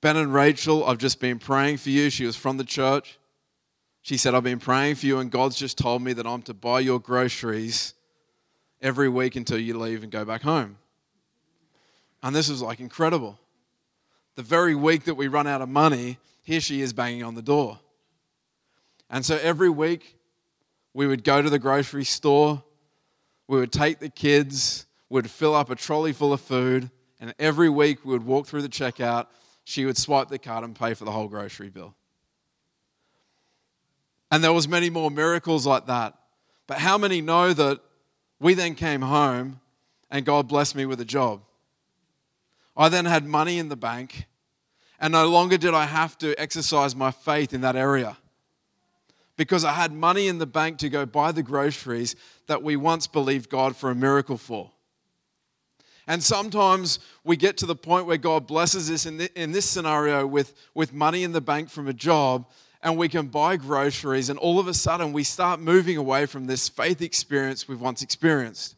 Ben 0.00 0.16
and 0.16 0.32
Rachel, 0.32 0.84
I've 0.84 0.98
just 0.98 1.18
been 1.18 1.40
praying 1.40 1.78
for 1.78 1.90
you. 1.90 2.08
She 2.08 2.24
was 2.24 2.36
from 2.36 2.56
the 2.56 2.64
church. 2.64 3.18
She 4.00 4.16
said, 4.16 4.32
I've 4.32 4.44
been 4.44 4.60
praying 4.60 4.94
for 4.94 5.06
you, 5.06 5.18
and 5.18 5.28
God's 5.28 5.56
just 5.56 5.76
told 5.76 6.02
me 6.02 6.12
that 6.12 6.26
I'm 6.26 6.42
to 6.42 6.54
buy 6.54 6.78
your 6.80 7.00
groceries 7.00 7.94
every 8.80 9.08
week 9.08 9.34
until 9.34 9.58
you 9.58 9.76
leave 9.76 10.04
and 10.04 10.12
go 10.12 10.24
back 10.24 10.42
home. 10.42 10.76
And 12.22 12.34
this 12.34 12.48
was 12.48 12.62
like 12.62 12.80
incredible. 12.80 13.38
The 14.36 14.42
very 14.42 14.74
week 14.74 15.04
that 15.04 15.14
we 15.14 15.28
run 15.28 15.46
out 15.46 15.62
of 15.62 15.68
money, 15.68 16.18
here 16.42 16.60
she 16.60 16.80
is 16.80 16.92
banging 16.92 17.22
on 17.22 17.34
the 17.34 17.42
door. 17.42 17.80
And 19.08 19.24
so 19.24 19.38
every 19.42 19.70
week, 19.70 20.16
we 20.94 21.06
would 21.06 21.24
go 21.24 21.42
to 21.42 21.50
the 21.50 21.58
grocery 21.58 22.04
store, 22.04 22.62
we 23.48 23.58
would 23.58 23.72
take 23.72 23.98
the 23.98 24.08
kids, 24.08 24.86
we'd 25.08 25.30
fill 25.30 25.54
up 25.54 25.70
a 25.70 25.74
trolley 25.74 26.12
full 26.12 26.32
of 26.32 26.40
food, 26.40 26.90
and 27.20 27.34
every 27.38 27.68
week 27.68 28.04
we 28.04 28.12
would 28.12 28.24
walk 28.24 28.46
through 28.46 28.62
the 28.62 28.68
checkout 28.68 29.26
she 29.70 29.84
would 29.84 29.96
swipe 29.96 30.28
the 30.28 30.38
card 30.38 30.64
and 30.64 30.74
pay 30.74 30.94
for 30.94 31.04
the 31.04 31.12
whole 31.12 31.28
grocery 31.28 31.70
bill. 31.70 31.94
And 34.30 34.42
there 34.42 34.52
was 34.52 34.66
many 34.66 34.90
more 34.90 35.10
miracles 35.10 35.64
like 35.64 35.86
that. 35.86 36.14
But 36.66 36.78
how 36.78 36.98
many 36.98 37.20
know 37.20 37.52
that 37.52 37.80
we 38.40 38.54
then 38.54 38.74
came 38.74 39.02
home 39.02 39.60
and 40.10 40.24
God 40.24 40.48
blessed 40.48 40.74
me 40.74 40.86
with 40.86 41.00
a 41.00 41.04
job? 41.04 41.42
I 42.80 42.88
then 42.88 43.04
had 43.04 43.26
money 43.26 43.58
in 43.58 43.68
the 43.68 43.76
bank 43.76 44.24
and 44.98 45.12
no 45.12 45.28
longer 45.28 45.58
did 45.58 45.74
I 45.74 45.84
have 45.84 46.16
to 46.18 46.34
exercise 46.40 46.96
my 46.96 47.10
faith 47.10 47.52
in 47.52 47.60
that 47.60 47.76
area. 47.76 48.16
Because 49.36 49.66
I 49.66 49.74
had 49.74 49.92
money 49.92 50.28
in 50.28 50.38
the 50.38 50.46
bank 50.46 50.78
to 50.78 50.88
go 50.88 51.04
buy 51.04 51.30
the 51.30 51.42
groceries 51.42 52.16
that 52.46 52.62
we 52.62 52.76
once 52.76 53.06
believed 53.06 53.50
God 53.50 53.76
for 53.76 53.90
a 53.90 53.94
miracle 53.94 54.38
for. 54.38 54.70
And 56.06 56.22
sometimes 56.22 57.00
we 57.22 57.36
get 57.36 57.58
to 57.58 57.66
the 57.66 57.76
point 57.76 58.06
where 58.06 58.16
God 58.16 58.46
blesses 58.46 58.90
us 58.90 59.04
in, 59.04 59.18
this 59.52 59.66
scenario 59.66 60.26
with, 60.26 60.54
with 60.74 60.94
money 60.94 61.22
in 61.22 61.32
the 61.32 61.42
bank 61.42 61.68
from 61.68 61.86
a 61.86 61.92
job, 61.92 62.48
and 62.82 62.96
we 62.96 63.10
can 63.10 63.26
buy 63.26 63.58
groceries, 63.58 64.30
and 64.30 64.38
all 64.38 64.58
of 64.58 64.66
a 64.66 64.74
sudden 64.74 65.12
we 65.12 65.22
start 65.22 65.60
moving 65.60 65.98
away 65.98 66.24
from 66.24 66.46
this 66.46 66.70
faith 66.70 67.02
experience 67.02 67.68
we've 67.68 67.80
once 67.80 68.00
experienced. 68.00 68.74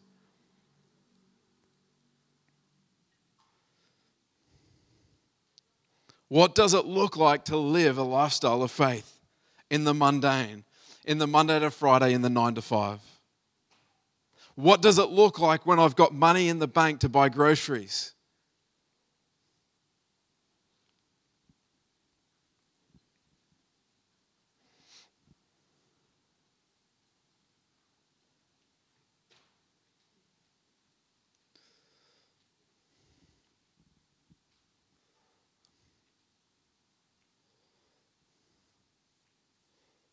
What 6.32 6.54
does 6.54 6.72
it 6.72 6.86
look 6.86 7.18
like 7.18 7.44
to 7.44 7.58
live 7.58 7.98
a 7.98 8.02
lifestyle 8.02 8.62
of 8.62 8.70
faith 8.70 9.18
in 9.68 9.84
the 9.84 9.92
mundane, 9.92 10.64
in 11.04 11.18
the 11.18 11.26
Monday 11.26 11.60
to 11.60 11.70
Friday, 11.70 12.14
in 12.14 12.22
the 12.22 12.30
nine 12.30 12.54
to 12.54 12.62
five? 12.62 13.00
What 14.54 14.80
does 14.80 14.98
it 14.98 15.10
look 15.10 15.38
like 15.38 15.66
when 15.66 15.78
I've 15.78 15.94
got 15.94 16.14
money 16.14 16.48
in 16.48 16.58
the 16.58 16.66
bank 16.66 17.00
to 17.00 17.10
buy 17.10 17.28
groceries? 17.28 18.14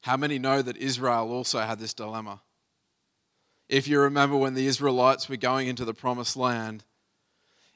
How 0.02 0.18
many 0.18 0.40
know 0.40 0.62
that 0.62 0.78
Israel 0.78 1.32
also 1.32 1.60
had 1.60 1.80
this 1.80 1.94
dilemma? 1.94 2.42
If 3.68 3.88
you 3.88 4.00
remember 4.00 4.36
when 4.36 4.56
the 4.56 4.66
Israelites 4.66 5.30
were 5.30 5.38
going 5.38 5.68
into 5.68 5.86
the 5.86 5.94
promised 5.94 6.36
land, 6.36 6.84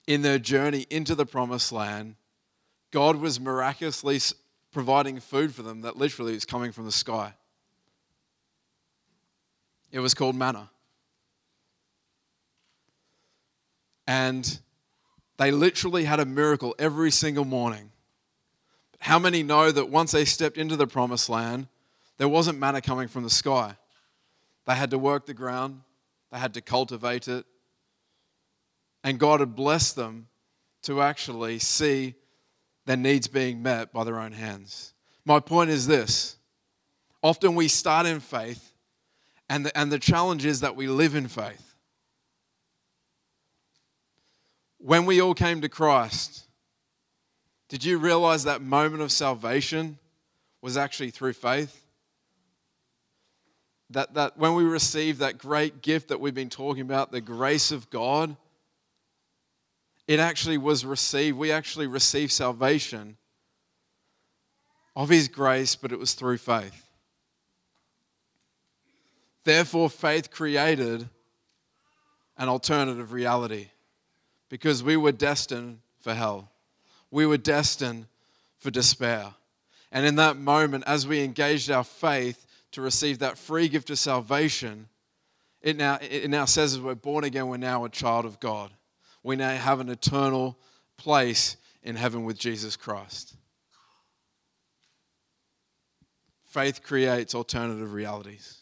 in 0.07 0.21
their 0.21 0.39
journey 0.39 0.85
into 0.89 1.15
the 1.15 1.25
promised 1.25 1.71
land, 1.71 2.15
God 2.91 3.17
was 3.17 3.39
miraculously 3.39 4.19
providing 4.71 5.19
food 5.19 5.53
for 5.53 5.61
them 5.61 5.81
that 5.81 5.97
literally 5.97 6.33
was 6.33 6.45
coming 6.45 6.71
from 6.71 6.85
the 6.85 6.91
sky. 6.91 7.33
It 9.91 9.99
was 9.99 10.13
called 10.13 10.35
manna. 10.35 10.69
And 14.07 14.59
they 15.37 15.51
literally 15.51 16.03
had 16.03 16.19
a 16.19 16.25
miracle 16.25 16.75
every 16.77 17.11
single 17.11 17.45
morning. 17.45 17.91
But 18.91 19.01
how 19.01 19.19
many 19.19 19.43
know 19.43 19.71
that 19.71 19.89
once 19.89 20.11
they 20.11 20.25
stepped 20.25 20.57
into 20.57 20.75
the 20.75 20.87
promised 20.87 21.29
land, 21.29 21.67
there 22.17 22.29
wasn't 22.29 22.59
manna 22.59 22.81
coming 22.81 23.07
from 23.07 23.23
the 23.23 23.29
sky? 23.29 23.75
They 24.65 24.75
had 24.75 24.91
to 24.91 24.97
work 24.97 25.25
the 25.25 25.33
ground, 25.33 25.81
they 26.31 26.39
had 26.39 26.53
to 26.53 26.61
cultivate 26.61 27.27
it. 27.27 27.45
And 29.03 29.19
God 29.19 29.41
had 29.41 29.55
blessed 29.55 29.95
them 29.95 30.27
to 30.83 31.01
actually 31.01 31.59
see 31.59 32.15
their 32.85 32.97
needs 32.97 33.27
being 33.27 33.61
met 33.61 33.91
by 33.91 34.03
their 34.03 34.19
own 34.19 34.31
hands. 34.31 34.93
My 35.25 35.39
point 35.39 35.69
is 35.69 35.87
this 35.87 36.37
often 37.21 37.55
we 37.55 37.67
start 37.67 38.05
in 38.05 38.19
faith, 38.19 38.73
and 39.49 39.65
the, 39.65 39.77
and 39.77 39.91
the 39.91 39.99
challenge 39.99 40.45
is 40.45 40.61
that 40.61 40.75
we 40.75 40.87
live 40.87 41.15
in 41.15 41.27
faith. 41.27 41.75
When 44.77 45.05
we 45.05 45.21
all 45.21 45.33
came 45.33 45.61
to 45.61 45.69
Christ, 45.69 46.45
did 47.69 47.85
you 47.85 47.97
realize 47.97 48.43
that 48.43 48.61
moment 48.61 49.01
of 49.01 49.11
salvation 49.11 49.97
was 50.61 50.75
actually 50.75 51.11
through 51.11 51.33
faith? 51.33 51.82
That, 53.93 54.13
that 54.15 54.37
when 54.37 54.55
we 54.55 54.63
receive 54.63 55.19
that 55.19 55.37
great 55.37 55.81
gift 55.81 56.09
that 56.09 56.19
we've 56.19 56.33
been 56.33 56.49
talking 56.49 56.81
about, 56.81 57.11
the 57.11 57.21
grace 57.21 57.71
of 57.71 57.89
God, 57.89 58.35
it 60.07 60.19
actually 60.19 60.57
was 60.57 60.85
received. 60.85 61.37
We 61.37 61.51
actually 61.51 61.87
received 61.87 62.31
salvation 62.31 63.17
of 64.95 65.09
His 65.09 65.27
grace, 65.27 65.75
but 65.75 65.91
it 65.91 65.99
was 65.99 66.13
through 66.13 66.37
faith. 66.37 66.87
Therefore, 69.43 69.89
faith 69.89 70.31
created 70.31 71.07
an 72.37 72.49
alternative 72.49 73.11
reality 73.11 73.67
because 74.49 74.83
we 74.83 74.97
were 74.97 75.11
destined 75.11 75.79
for 75.99 76.13
hell. 76.13 76.51
We 77.11 77.25
were 77.25 77.37
destined 77.37 78.07
for 78.57 78.71
despair. 78.71 79.33
And 79.91 80.05
in 80.05 80.15
that 80.15 80.37
moment, 80.37 80.83
as 80.87 81.05
we 81.05 81.23
engaged 81.23 81.69
our 81.69 81.83
faith, 81.83 82.42
to 82.73 82.81
receive 82.81 83.19
that 83.19 83.37
free 83.37 83.67
gift 83.67 83.89
of 83.89 83.97
salvation, 83.97 84.87
it 85.61 85.77
now, 85.77 85.97
it 86.01 86.29
now 86.29 86.45
says 86.45 86.73
as 86.73 86.81
we're 86.81 86.95
born 86.95 87.23
again, 87.23 87.47
we're 87.47 87.57
now 87.57 87.85
a 87.85 87.89
child 87.89 88.25
of 88.25 88.39
God. 88.39 88.71
We 89.23 89.35
now 89.35 89.55
have 89.55 89.79
an 89.79 89.89
eternal 89.89 90.59
place 90.97 91.55
in 91.81 91.95
heaven 91.95 92.23
with 92.25 92.37
Jesus 92.37 92.75
Christ. 92.75 93.35
Faith 96.43 96.83
creates 96.83 97.33
alternative 97.33 97.93
realities. 97.93 98.59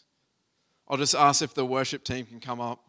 I'll 0.88 0.96
just 0.96 1.14
ask 1.14 1.42
if 1.42 1.54
the 1.54 1.64
worship 1.64 2.04
team 2.04 2.24
can 2.26 2.40
come 2.40 2.60
up. 2.60 2.84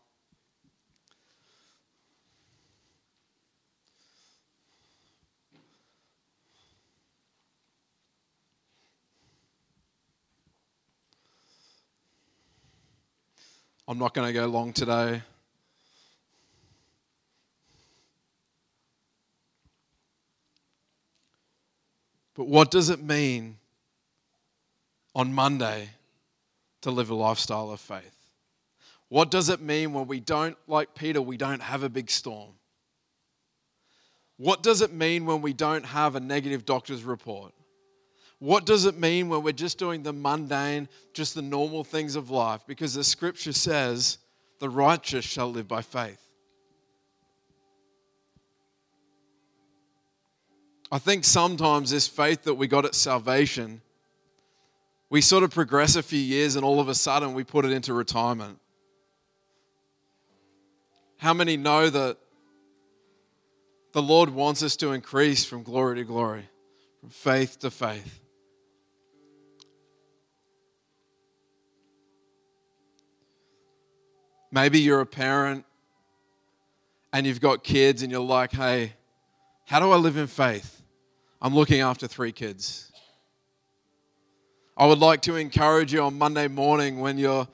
I'm 13.88 13.98
not 14.00 14.14
going 14.14 14.28
to 14.28 14.34
go 14.34 14.46
long 14.46 14.72
today. 14.72 15.22
But 22.36 22.48
what 22.48 22.72
does 22.72 22.90
it 22.90 23.04
mean 23.04 23.58
on 25.14 25.34
Monday 25.34 25.90
to 26.82 26.92
live 26.92 27.10
a 27.10 27.16
lifestyle 27.16 27.72
of 27.72 27.80
faith? 27.80 28.16
What 29.10 29.30
does 29.30 29.50
it 29.50 29.62
mean 29.62 29.94
when 29.94 30.08
we 30.08 30.20
don't, 30.20 30.58
like 30.68 30.96
Peter, 30.96 31.22
we 31.22 31.38
don't 31.38 31.62
have 31.62 31.84
a 31.84 31.90
big 31.90 32.10
storm? 32.10 32.54
What 34.38 34.64
does 34.64 34.82
it 34.82 34.92
mean 34.92 35.26
when 35.26 35.42
we 35.42 35.54
don't 35.54 35.86
have 35.86 36.16
a 36.16 36.20
negative 36.20 36.66
doctor's 36.66 37.04
report? 37.04 37.54
What 38.44 38.66
does 38.66 38.84
it 38.84 39.00
mean 39.00 39.30
when 39.30 39.42
we're 39.42 39.54
just 39.54 39.78
doing 39.78 40.04
the 40.04 40.12
mundane, 40.12 40.90
just 41.14 41.34
the 41.34 41.42
normal 41.42 41.86
things 41.86 42.18
of 42.18 42.30
life? 42.30 42.60
Because 42.68 42.94
the 42.94 43.04
scripture 43.06 43.54
says, 43.54 44.18
the 44.60 44.70
righteous 44.70 45.24
shall 45.24 45.50
live 45.50 45.66
by 45.66 45.82
faith. 45.82 46.20
I 50.92 51.00
think 51.00 51.24
sometimes 51.24 51.92
this 51.92 52.10
faith 52.10 52.44
that 52.44 52.56
we 52.56 52.68
got 52.68 52.84
at 52.84 52.96
salvation, 52.96 53.82
we 55.10 55.22
sort 55.22 55.44
of 55.44 55.52
progress 55.52 55.96
a 55.96 56.04
few 56.04 56.20
years 56.20 56.58
and 56.58 56.66
all 56.66 56.82
of 56.82 56.90
a 56.90 56.96
sudden 56.96 57.34
we 57.34 57.46
put 57.46 57.64
it 57.64 57.72
into 57.72 57.94
retirement. 57.94 58.60
How 61.16 61.34
many 61.34 61.56
know 61.56 61.90
that 61.90 62.18
the 63.94 64.02
Lord 64.02 64.32
wants 64.32 64.62
us 64.62 64.76
to 64.76 64.92
increase 64.92 65.46
from 65.46 65.64
glory 65.64 65.96
to 65.96 66.04
glory, 66.04 66.50
from 67.00 67.10
faith 67.10 67.60
to 67.60 67.72
faith? 67.72 68.20
Maybe 74.54 74.80
you're 74.80 75.02
a 75.02 75.06
parent 75.08 75.66
and 77.12 77.26
you've 77.26 77.42
got 77.42 77.64
kids 77.64 78.04
and 78.04 78.12
you're 78.12 78.22
like, 78.22 78.52
hey, 78.52 78.94
how 79.66 79.80
do 79.80 79.90
I 79.90 79.96
live 79.96 80.16
in 80.16 80.28
faith? 80.28 80.84
I'm 81.42 81.56
looking 81.56 81.82
after 81.82 82.06
three 82.06 82.32
kids. 82.32 82.92
I 84.78 84.86
would 84.86 85.00
like 85.00 85.24
to 85.24 85.38
encourage 85.38 85.92
you 85.92 86.04
on 86.04 86.20
Monday 86.20 86.48
morning 86.48 87.00
when 87.00 87.18
you're 87.18 87.48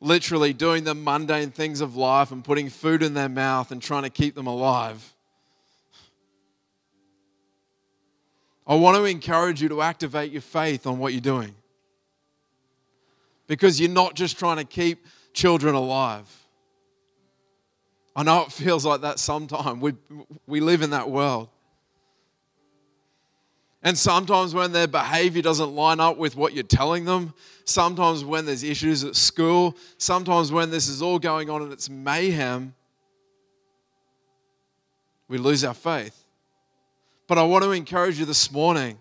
literally 0.00 0.54
doing 0.54 0.84
the 0.84 0.94
mundane 0.94 1.50
things 1.50 1.82
of 1.82 1.96
life 1.96 2.32
and 2.32 2.42
putting 2.42 2.70
food 2.70 3.02
in 3.02 3.12
their 3.12 3.28
mouth 3.28 3.70
and 3.70 3.82
trying 3.82 4.04
to 4.04 4.10
keep 4.10 4.34
them 4.34 4.46
alive. 4.46 5.14
I 8.66 8.74
want 8.74 8.96
to 8.96 9.04
encourage 9.04 9.60
you 9.60 9.68
to 9.68 9.82
activate 9.82 10.32
your 10.32 10.40
faith 10.40 10.86
on 10.86 10.98
what 10.98 11.12
you're 11.12 11.20
doing. 11.20 11.54
Because 13.46 13.78
you're 13.78 13.90
not 13.90 14.14
just 14.14 14.38
trying 14.38 14.56
to 14.56 14.64
keep 14.64 15.04
children 15.34 15.74
alive. 15.74 16.37
I 18.18 18.24
know 18.24 18.42
it 18.42 18.50
feels 18.50 18.84
like 18.84 19.02
that 19.02 19.20
sometimes. 19.20 19.80
We, 19.80 19.92
we 20.48 20.58
live 20.58 20.82
in 20.82 20.90
that 20.90 21.08
world. 21.08 21.48
And 23.80 23.96
sometimes 23.96 24.54
when 24.54 24.72
their 24.72 24.88
behavior 24.88 25.40
doesn't 25.40 25.70
line 25.70 26.00
up 26.00 26.16
with 26.16 26.34
what 26.34 26.52
you're 26.52 26.64
telling 26.64 27.04
them, 27.04 27.32
sometimes 27.64 28.24
when 28.24 28.44
there's 28.44 28.64
issues 28.64 29.04
at 29.04 29.14
school, 29.14 29.76
sometimes 29.98 30.50
when 30.50 30.72
this 30.72 30.88
is 30.88 31.00
all 31.00 31.20
going 31.20 31.48
on 31.48 31.62
and 31.62 31.72
it's 31.72 31.88
mayhem, 31.88 32.74
we 35.28 35.38
lose 35.38 35.62
our 35.62 35.72
faith. 35.72 36.24
But 37.28 37.38
I 37.38 37.44
want 37.44 37.62
to 37.62 37.70
encourage 37.70 38.18
you 38.18 38.24
this 38.24 38.50
morning. 38.50 39.00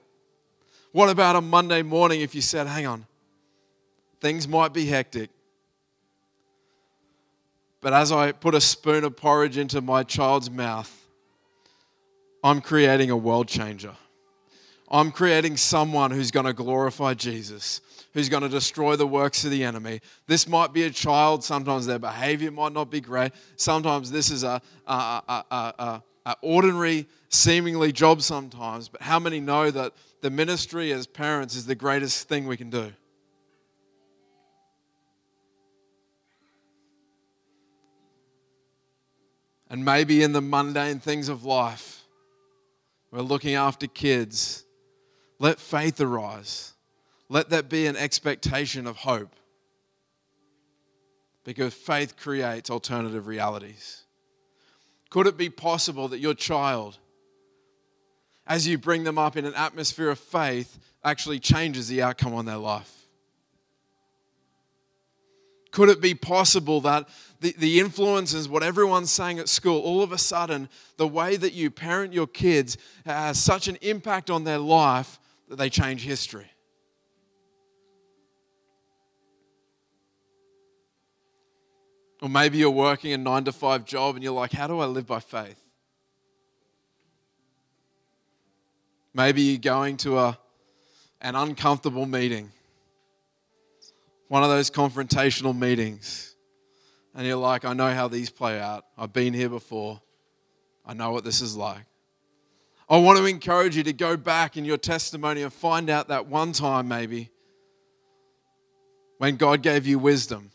What 0.92 1.10
about 1.10 1.36
a 1.36 1.42
Monday 1.42 1.82
morning 1.82 2.22
if 2.22 2.36
you 2.36 2.42
said, 2.42 2.68
hang 2.68 2.86
on, 2.86 3.08
things 4.22 4.48
might 4.48 4.74
be 4.74 4.86
hectic, 4.86 5.32
but 7.82 7.94
as 7.94 8.12
I 8.12 8.32
put 8.32 8.56
a 8.56 8.62
spoon 8.62 9.04
of 9.04 9.16
porridge 9.16 9.58
into 9.58 9.82
my 9.82 10.04
child's 10.04 10.50
mouth, 10.50 10.94
I'm 12.44 12.62
creating 12.62 13.10
a 13.12 13.18
world 13.18 13.48
changer. 13.48 13.96
I'm 14.90 15.12
creating 15.12 15.58
someone 15.58 16.12
who's 16.12 16.32
going 16.32 16.46
to 16.46 16.54
glorify 16.54 17.14
Jesus, 17.14 17.82
who's 18.14 18.30
going 18.30 18.44
to 18.44 18.50
destroy 18.50 18.96
the 18.96 19.08
works 19.08 19.44
of 19.44 19.52
the 19.52 19.64
enemy. 19.64 20.00
This 20.28 20.48
might 20.48 20.72
be 20.72 20.84
a 20.84 20.90
child. 20.90 21.44
Sometimes 21.44 21.86
their 21.86 22.00
behavior 22.00 22.52
might 22.52 22.72
not 22.72 22.90
be 22.90 23.02
great. 23.02 23.34
Sometimes 23.58 24.12
this 24.12 24.32
is 24.32 24.44
a, 24.44 24.62
a, 24.88 24.94
a, 24.94 25.44
a, 25.52 26.04
a 26.26 26.36
ordinary, 26.42 27.08
seemingly 27.30 27.92
job 27.92 28.22
sometimes. 28.22 28.88
But 28.88 29.02
how 29.02 29.20
many 29.20 29.40
know 29.40 29.72
that 29.72 29.94
the 30.22 30.30
ministry 30.30 30.94
as 30.94 31.06
parents 31.06 31.56
is 31.56 31.66
the 31.66 31.76
greatest 31.76 32.30
thing 32.30 32.48
we 32.48 32.56
can 32.56 32.70
do? 32.70 32.94
And 39.70 39.84
maybe 39.84 40.24
in 40.24 40.34
the 40.34 40.42
mundane 40.42 41.00
things 41.00 41.30
of 41.30 41.44
life, 41.44 42.04
we're 43.12 43.22
looking 43.22 43.56
after 43.56 43.88
kids 43.88 44.66
let 45.40 45.60
faith 45.60 46.02
arise. 46.02 46.74
Let 47.30 47.50
that 47.50 47.70
be 47.70 47.86
an 47.86 47.96
expectation 47.96 48.88
of 48.88 48.98
hope. 48.98 49.36
Because 51.44 51.74
faith 51.74 52.18
creates 52.18 52.70
alternative 52.70 53.28
realities. 53.28 54.04
Could 55.10 55.28
it 55.28 55.38
be 55.38 55.50
possible 55.50 56.08
that 56.10 56.20
your 56.20 56.34
child, 56.34 56.98
as 58.46 58.68
you 58.68 58.78
bring 58.78 59.04
them 59.04 59.18
up 59.18 59.38
in 59.38 59.46
an 59.46 59.54
atmosphere 59.54 60.10
of 60.10 60.20
faith, 60.20 60.78
actually 61.04 61.40
changes 61.40 61.88
the 61.88 62.02
outcome 62.02 62.34
on 62.34 62.46
their 62.46 62.58
life? 62.58 62.97
Could 65.78 65.90
it 65.90 66.02
be 66.02 66.16
possible 66.16 66.82
that 66.82 67.08
the, 67.40 67.54
the 67.56 67.80
influences, 67.80 68.50
what 68.50 68.64
everyone's 68.64 69.12
saying 69.12 69.38
at 69.38 69.48
school, 69.48 69.80
all 69.82 70.02
of 70.02 70.12
a 70.12 70.18
sudden, 70.18 70.70
the 70.98 71.08
way 71.08 71.36
that 71.36 71.54
you 71.54 71.70
parent 71.70 72.14
your 72.14 72.26
kids 72.26 72.80
has 73.06 73.40
such 73.40 73.68
an 73.68 73.78
impact 73.82 74.32
on 74.32 74.44
their 74.44 74.58
life 74.58 75.20
that 75.48 75.58
they 75.58 75.70
change 75.70 76.04
history. 76.04 76.48
Or 82.24 82.30
maybe 82.30 82.58
you're 82.58 82.72
working 82.72 83.14
a 83.14 83.18
nine 83.20 83.44
to 83.44 83.52
five 83.52 83.86
job 83.86 84.16
and 84.16 84.24
you're 84.24 84.34
like, 84.34 84.54
how 84.54 84.66
do 84.66 84.80
I 84.80 84.88
live 84.88 85.06
by 85.06 85.20
faith? 85.20 85.62
Maybe 89.14 89.44
you're 89.44 89.60
going 89.60 89.98
to 89.98 90.18
a, 90.18 90.40
an 91.22 91.36
uncomfortable 91.36 92.08
meeting, 92.08 92.52
one 94.28 94.44
of 94.44 94.50
those 94.50 94.70
confrontational 94.70 95.58
meetings, 95.58 96.36
and 97.16 97.26
you're 97.26 97.38
like, 97.38 97.66
I 97.66 97.74
know 97.74 97.94
how 97.94 98.08
these 98.08 98.30
play 98.30 98.60
out. 98.60 98.86
I've 98.98 99.14
been 99.14 99.34
here 99.34 99.50
before. 99.50 100.02
I 100.86 100.94
know 100.94 101.12
what 101.12 101.24
this 101.24 101.42
is 101.42 101.56
like. 101.56 101.86
I 102.90 102.98
want 102.98 103.18
to 103.18 103.26
encourage 103.26 103.76
you 103.76 103.84
to 103.84 103.94
go 103.94 104.16
back 104.16 104.56
in 104.56 104.64
your 104.64 104.78
testimony 104.78 105.42
and 105.42 105.52
find 105.52 105.90
out 105.90 106.08
that 106.08 106.28
one 106.28 106.54
time, 106.54 106.88
maybe, 106.88 107.32
when 109.18 109.36
God 109.36 109.62
gave 109.62 109.86
you 109.86 110.00
wisdom. 110.00 110.52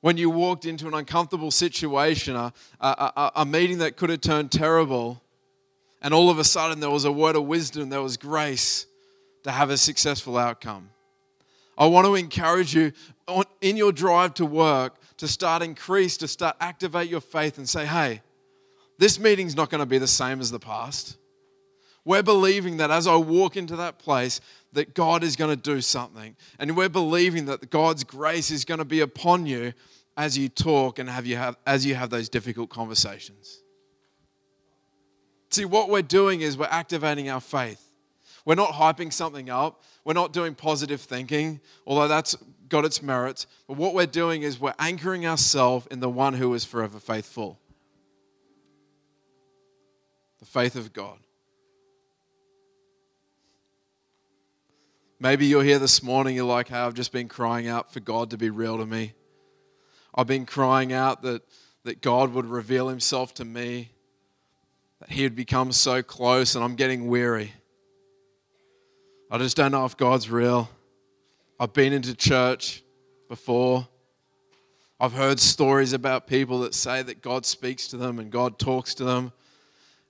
When 0.00 0.16
you 0.16 0.30
walked 0.30 0.64
into 0.64 0.88
an 0.88 0.94
uncomfortable 0.94 1.50
situation, 1.50 2.34
a, 2.36 2.52
a, 2.80 2.86
a, 2.86 3.32
a 3.36 3.46
meeting 3.46 3.78
that 3.78 3.96
could 3.96 4.10
have 4.10 4.20
turned 4.20 4.50
terrible, 4.50 5.22
and 6.00 6.14
all 6.14 6.30
of 6.30 6.38
a 6.38 6.44
sudden 6.44 6.80
there 6.80 6.90
was 6.90 7.04
a 7.04 7.12
word 7.12 7.36
of 7.36 7.44
wisdom, 7.44 7.88
there 7.88 8.02
was 8.02 8.16
grace 8.16 8.86
to 9.42 9.50
have 9.50 9.70
a 9.70 9.76
successful 9.76 10.38
outcome. 10.38 10.90
I 11.78 11.86
want 11.86 12.06
to 12.06 12.16
encourage 12.16 12.74
you 12.74 12.92
in 13.60 13.76
your 13.76 13.92
drive 13.92 14.34
to 14.34 14.44
work 14.44 14.98
to 15.18 15.28
start 15.28 15.62
increase, 15.62 16.16
to 16.16 16.28
start 16.28 16.56
activate 16.60 17.08
your 17.08 17.20
faith 17.20 17.58
and 17.58 17.68
say, 17.68 17.84
hey, 17.84 18.22
this 18.98 19.18
meeting's 19.20 19.54
not 19.54 19.70
going 19.70 19.80
to 19.80 19.86
be 19.86 19.98
the 19.98 20.06
same 20.06 20.40
as 20.40 20.50
the 20.50 20.58
past. 20.58 21.16
We're 22.04 22.22
believing 22.22 22.78
that 22.78 22.90
as 22.90 23.06
I 23.06 23.16
walk 23.16 23.56
into 23.56 23.76
that 23.76 23.98
place, 23.98 24.40
that 24.72 24.94
God 24.94 25.22
is 25.22 25.36
going 25.36 25.50
to 25.50 25.62
do 25.62 25.80
something. 25.80 26.36
And 26.58 26.76
we're 26.76 26.88
believing 26.88 27.46
that 27.46 27.70
God's 27.70 28.02
grace 28.04 28.50
is 28.50 28.64
going 28.64 28.78
to 28.78 28.84
be 28.84 29.00
upon 29.00 29.46
you 29.46 29.72
as 30.16 30.38
you 30.38 30.48
talk 30.48 30.98
and 30.98 31.08
have 31.08 31.26
you 31.26 31.36
have, 31.36 31.56
as 31.66 31.84
you 31.84 31.94
have 31.94 32.10
those 32.10 32.28
difficult 32.28 32.70
conversations. 32.70 33.60
See, 35.50 35.64
what 35.64 35.90
we're 35.90 36.02
doing 36.02 36.40
is 36.40 36.56
we're 36.56 36.66
activating 36.66 37.28
our 37.28 37.40
faith. 37.40 37.84
We're 38.44 38.54
not 38.54 38.72
hyping 38.72 39.12
something 39.12 39.50
up. 39.50 39.82
We're 40.08 40.14
not 40.14 40.32
doing 40.32 40.54
positive 40.54 41.02
thinking, 41.02 41.60
although 41.86 42.08
that's 42.08 42.34
got 42.70 42.86
its 42.86 43.02
merits. 43.02 43.46
But 43.66 43.76
what 43.76 43.92
we're 43.92 44.06
doing 44.06 44.40
is 44.40 44.58
we're 44.58 44.72
anchoring 44.78 45.26
ourselves 45.26 45.86
in 45.90 46.00
the 46.00 46.08
one 46.08 46.32
who 46.32 46.54
is 46.54 46.64
forever 46.64 46.98
faithful 46.98 47.60
the 50.38 50.46
faith 50.46 50.76
of 50.76 50.94
God. 50.94 51.18
Maybe 55.20 55.44
you're 55.44 55.62
here 55.62 55.78
this 55.78 56.02
morning, 56.02 56.36
you're 56.36 56.46
like, 56.46 56.68
hey, 56.68 56.78
I've 56.78 56.94
just 56.94 57.12
been 57.12 57.28
crying 57.28 57.68
out 57.68 57.92
for 57.92 58.00
God 58.00 58.30
to 58.30 58.38
be 58.38 58.48
real 58.48 58.78
to 58.78 58.86
me. 58.86 59.12
I've 60.14 60.26
been 60.26 60.46
crying 60.46 60.90
out 60.90 61.20
that, 61.20 61.42
that 61.84 62.00
God 62.00 62.32
would 62.32 62.46
reveal 62.46 62.88
himself 62.88 63.34
to 63.34 63.44
me, 63.44 63.90
that 65.00 65.10
he 65.10 65.24
would 65.24 65.36
become 65.36 65.70
so 65.70 66.02
close, 66.02 66.54
and 66.54 66.64
I'm 66.64 66.76
getting 66.76 67.08
weary. 67.08 67.52
I 69.30 69.36
just 69.36 69.58
don't 69.58 69.72
know 69.72 69.84
if 69.84 69.94
God's 69.94 70.30
real. 70.30 70.70
I've 71.60 71.74
been 71.74 71.92
into 71.92 72.14
church 72.14 72.82
before. 73.28 73.86
I've 74.98 75.12
heard 75.12 75.38
stories 75.38 75.92
about 75.92 76.26
people 76.26 76.60
that 76.60 76.74
say 76.74 77.02
that 77.02 77.20
God 77.20 77.44
speaks 77.44 77.88
to 77.88 77.98
them 77.98 78.18
and 78.18 78.30
God 78.30 78.58
talks 78.58 78.94
to 78.94 79.04
them 79.04 79.32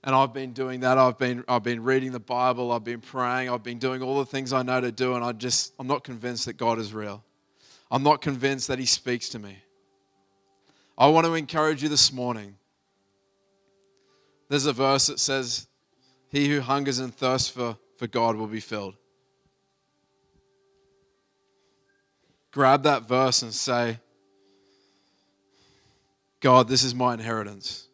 And 0.03 0.15
I've 0.15 0.33
been 0.33 0.53
doing 0.53 0.79
that. 0.81 0.97
I've 0.97 1.17
been, 1.17 1.43
I've 1.47 1.63
been 1.63 1.83
reading 1.83 2.13
the 2.13 2.19
Bible. 2.19 2.71
I've 2.71 2.85
been 2.85 3.01
praying. 3.01 3.49
I've 3.49 3.63
been 3.63 3.79
doing 3.79 4.01
all 4.01 4.19
the 4.19 4.25
things 4.25 4.53
I 4.53 4.61
know 4.61 4.79
to 4.79 4.91
do. 4.91 5.15
And 5.15 5.23
I 5.23 5.33
just, 5.33 5.73
I'm 5.77 5.87
not 5.87 6.03
convinced 6.03 6.45
that 6.45 6.53
God 6.53 6.79
is 6.79 6.93
real. 6.93 7.23
I'm 7.91 8.03
not 8.03 8.21
convinced 8.21 8.69
that 8.69 8.79
He 8.79 8.85
speaks 8.85 9.27
to 9.29 9.39
me. 9.39 9.57
I 10.97 11.07
want 11.07 11.25
to 11.25 11.33
encourage 11.33 11.83
you 11.83 11.89
this 11.89 12.13
morning. 12.13 12.55
There's 14.47 14.65
a 14.65 14.73
verse 14.73 15.07
that 15.07 15.19
says, 15.19 15.67
He 16.29 16.47
who 16.47 16.61
hungers 16.61 16.99
and 16.99 17.13
thirsts 17.13 17.49
for, 17.49 17.77
for 17.97 18.07
God 18.07 18.37
will 18.37 18.47
be 18.47 18.61
filled. 18.61 18.95
Grab 22.51 22.83
that 22.83 23.07
verse 23.07 23.41
and 23.41 23.53
say, 23.53 23.99
God, 26.39 26.67
this 26.67 26.83
is 26.83 26.95
my 26.95 27.13
inheritance. 27.13 27.87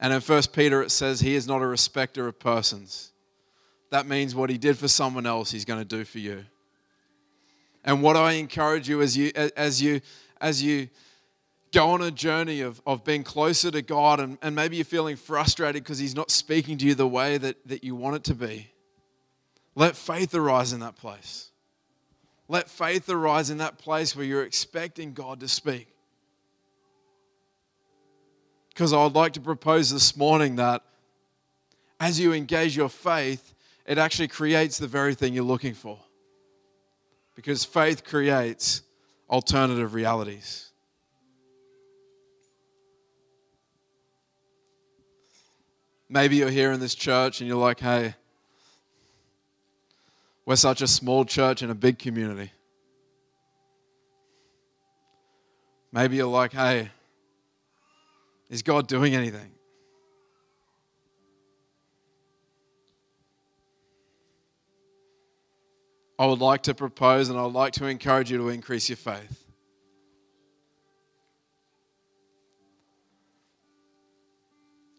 And 0.00 0.12
in 0.12 0.20
1 0.20 0.42
Peter, 0.52 0.82
it 0.82 0.90
says, 0.90 1.20
He 1.20 1.34
is 1.34 1.46
not 1.46 1.62
a 1.62 1.66
respecter 1.66 2.26
of 2.26 2.38
persons. 2.38 3.12
That 3.90 4.06
means 4.06 4.34
what 4.34 4.50
He 4.50 4.58
did 4.58 4.76
for 4.76 4.88
someone 4.88 5.26
else, 5.26 5.50
He's 5.50 5.64
going 5.64 5.80
to 5.80 5.84
do 5.84 6.04
for 6.04 6.18
you. 6.18 6.44
And 7.84 8.02
what 8.02 8.16
I 8.16 8.32
encourage 8.32 8.88
you 8.88 9.00
as 9.00 9.16
you, 9.16 9.30
as 9.56 9.80
you, 9.80 10.00
as 10.40 10.62
you 10.62 10.88
go 11.72 11.90
on 11.90 12.02
a 12.02 12.10
journey 12.10 12.62
of, 12.62 12.80
of 12.86 13.04
being 13.04 13.22
closer 13.22 13.70
to 13.70 13.80
God, 13.80 14.18
and, 14.18 14.38
and 14.42 14.54
maybe 14.54 14.76
you're 14.76 14.84
feeling 14.84 15.16
frustrated 15.16 15.84
because 15.84 15.98
He's 15.98 16.16
not 16.16 16.30
speaking 16.30 16.78
to 16.78 16.86
you 16.86 16.94
the 16.94 17.06
way 17.06 17.38
that, 17.38 17.56
that 17.68 17.84
you 17.84 17.94
want 17.94 18.16
it 18.16 18.24
to 18.24 18.34
be, 18.34 18.70
let 19.74 19.94
faith 19.94 20.34
arise 20.34 20.72
in 20.72 20.80
that 20.80 20.96
place. 20.96 21.50
Let 22.48 22.68
faith 22.68 23.08
arise 23.08 23.50
in 23.50 23.58
that 23.58 23.78
place 23.78 24.14
where 24.14 24.24
you're 24.24 24.44
expecting 24.44 25.12
God 25.12 25.40
to 25.40 25.48
speak. 25.48 25.88
Because 28.68 28.92
I 28.92 29.02
would 29.02 29.14
like 29.14 29.32
to 29.32 29.40
propose 29.40 29.90
this 29.90 30.16
morning 30.16 30.56
that 30.56 30.82
as 31.98 32.20
you 32.20 32.32
engage 32.32 32.76
your 32.76 32.90
faith, 32.90 33.54
it 33.86 33.98
actually 33.98 34.28
creates 34.28 34.78
the 34.78 34.86
very 34.86 35.14
thing 35.14 35.32
you're 35.32 35.44
looking 35.44 35.74
for. 35.74 35.98
Because 37.34 37.64
faith 37.64 38.04
creates 38.04 38.82
alternative 39.28 39.94
realities. 39.94 40.70
Maybe 46.08 46.36
you're 46.36 46.50
here 46.50 46.70
in 46.70 46.78
this 46.78 46.94
church 46.94 47.40
and 47.40 47.48
you're 47.48 47.58
like, 47.58 47.80
hey, 47.80 48.14
we're 50.46 50.56
such 50.56 50.80
a 50.80 50.86
small 50.86 51.24
church 51.24 51.62
in 51.62 51.70
a 51.70 51.74
big 51.74 51.98
community. 51.98 52.52
Maybe 55.90 56.16
you're 56.16 56.26
like, 56.26 56.52
hey, 56.52 56.90
is 58.48 58.62
God 58.62 58.86
doing 58.86 59.14
anything? 59.14 59.50
I 66.18 66.26
would 66.26 66.38
like 66.38 66.62
to 66.62 66.74
propose 66.74 67.28
and 67.28 67.38
I 67.38 67.42
would 67.42 67.52
like 67.52 67.72
to 67.74 67.86
encourage 67.86 68.30
you 68.30 68.38
to 68.38 68.48
increase 68.48 68.88
your 68.88 68.96
faith. 68.96 69.44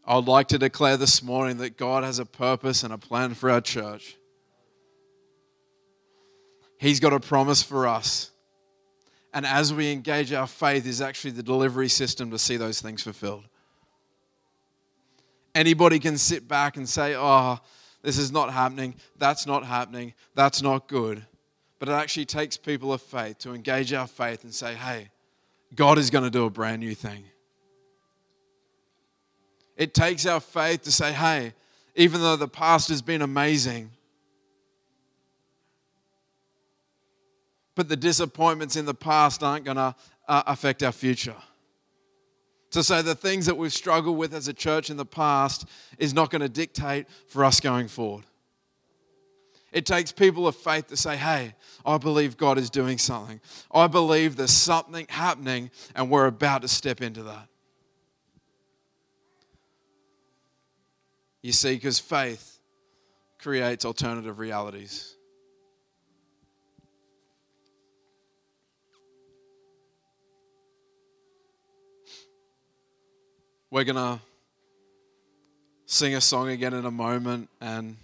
I 0.05 0.15
would 0.15 0.27
like 0.27 0.49
to 0.49 0.57
declare 0.57 0.97
this 0.97 1.23
morning 1.23 1.57
that 1.57 1.77
God 1.77 2.03
has 2.03 2.19
a 2.19 2.25
purpose 2.25 2.83
and 2.83 2.93
a 2.93 2.97
plan 2.97 3.33
for 3.33 3.49
our 3.49 3.62
church. 3.62 4.16
He's 6.77 6.99
got 6.99 7.13
a 7.13 7.19
promise 7.19 7.63
for 7.63 7.87
us. 7.87 8.31
And 9.33 9.45
as 9.45 9.73
we 9.73 9.91
engage 9.91 10.31
our 10.33 10.47
faith, 10.47 10.85
is 10.87 11.01
actually 11.01 11.31
the 11.31 11.43
delivery 11.43 11.89
system 11.89 12.31
to 12.31 12.39
see 12.39 12.57
those 12.57 12.81
things 12.81 13.03
fulfilled. 13.03 13.43
Anybody 15.53 15.99
can 15.99 16.17
sit 16.17 16.47
back 16.47 16.77
and 16.77 16.87
say, 16.87 17.15
oh, 17.15 17.59
this 18.03 18.17
is 18.17 18.31
not 18.31 18.53
happening, 18.53 18.95
that's 19.17 19.45
not 19.45 19.65
happening, 19.65 20.13
that's 20.35 20.61
not 20.61 20.87
good. 20.87 21.25
But 21.79 21.89
it 21.89 21.93
actually 21.93 22.25
takes 22.25 22.57
people 22.57 22.93
of 22.93 23.01
faith 23.01 23.39
to 23.39 23.53
engage 23.53 23.91
our 23.93 24.07
faith 24.07 24.43
and 24.43 24.53
say, 24.53 24.75
hey, 24.75 25.09
God 25.75 25.97
is 25.97 26.09
going 26.09 26.23
to 26.23 26.29
do 26.29 26.45
a 26.45 26.49
brand 26.49 26.79
new 26.79 26.95
thing. 26.95 27.23
It 29.75 29.93
takes 29.93 30.25
our 30.25 30.39
faith 30.39 30.83
to 30.83 30.91
say, 30.91 31.11
hey, 31.11 31.53
even 31.95 32.21
though 32.21 32.35
the 32.35 32.47
past 32.47 32.89
has 32.89 33.01
been 33.01 33.21
amazing, 33.21 33.91
but 37.77 37.87
the 37.87 37.95
disappointments 37.95 38.75
in 38.75 38.85
the 38.85 38.93
past 38.95 39.43
aren't 39.43 39.63
going 39.63 39.77
to 39.77 39.95
uh, 40.27 40.43
affect 40.47 40.81
our 40.81 40.91
future. 40.91 41.35
To 42.71 42.83
say 42.83 43.03
the 43.03 43.13
things 43.13 43.45
that 43.45 43.55
we've 43.55 43.71
struggled 43.71 44.17
with 44.17 44.33
as 44.33 44.47
a 44.47 44.53
church 44.53 44.89
in 44.89 44.97
the 44.97 45.05
past 45.05 45.65
is 45.99 46.11
not 46.11 46.31
going 46.31 46.41
to 46.41 46.49
dictate 46.49 47.05
for 47.27 47.45
us 47.45 47.59
going 47.59 47.87
forward. 47.87 48.25
It 49.71 49.85
takes 49.85 50.11
people 50.11 50.47
of 50.47 50.55
faith 50.55 50.87
to 50.87 50.97
say, 50.97 51.17
hey, 51.17 51.53
I 51.85 51.99
believe 51.99 52.35
God 52.35 52.57
is 52.57 52.71
doing 52.71 52.97
something. 52.97 53.39
I 53.71 53.85
believe 53.85 54.37
there's 54.37 54.49
something 54.49 55.05
happening 55.07 55.69
and 55.95 56.09
we're 56.09 56.25
about 56.25 56.63
to 56.63 56.67
step 56.67 56.99
into 56.99 57.21
that. 57.23 57.47
You 61.43 61.51
see, 61.51 61.75
because 61.75 61.99
faith 61.99 62.59
creates 63.37 63.85
alternative 63.85 64.39
realities. 64.39 65.16
We're 73.69 73.84
going 73.84 73.97
to 73.97 74.19
sing 75.86 76.15
a 76.15 76.21
song 76.21 76.49
again 76.49 76.73
in 76.73 76.86
a 76.86 76.91
moment. 76.91 77.49
And 77.60 77.97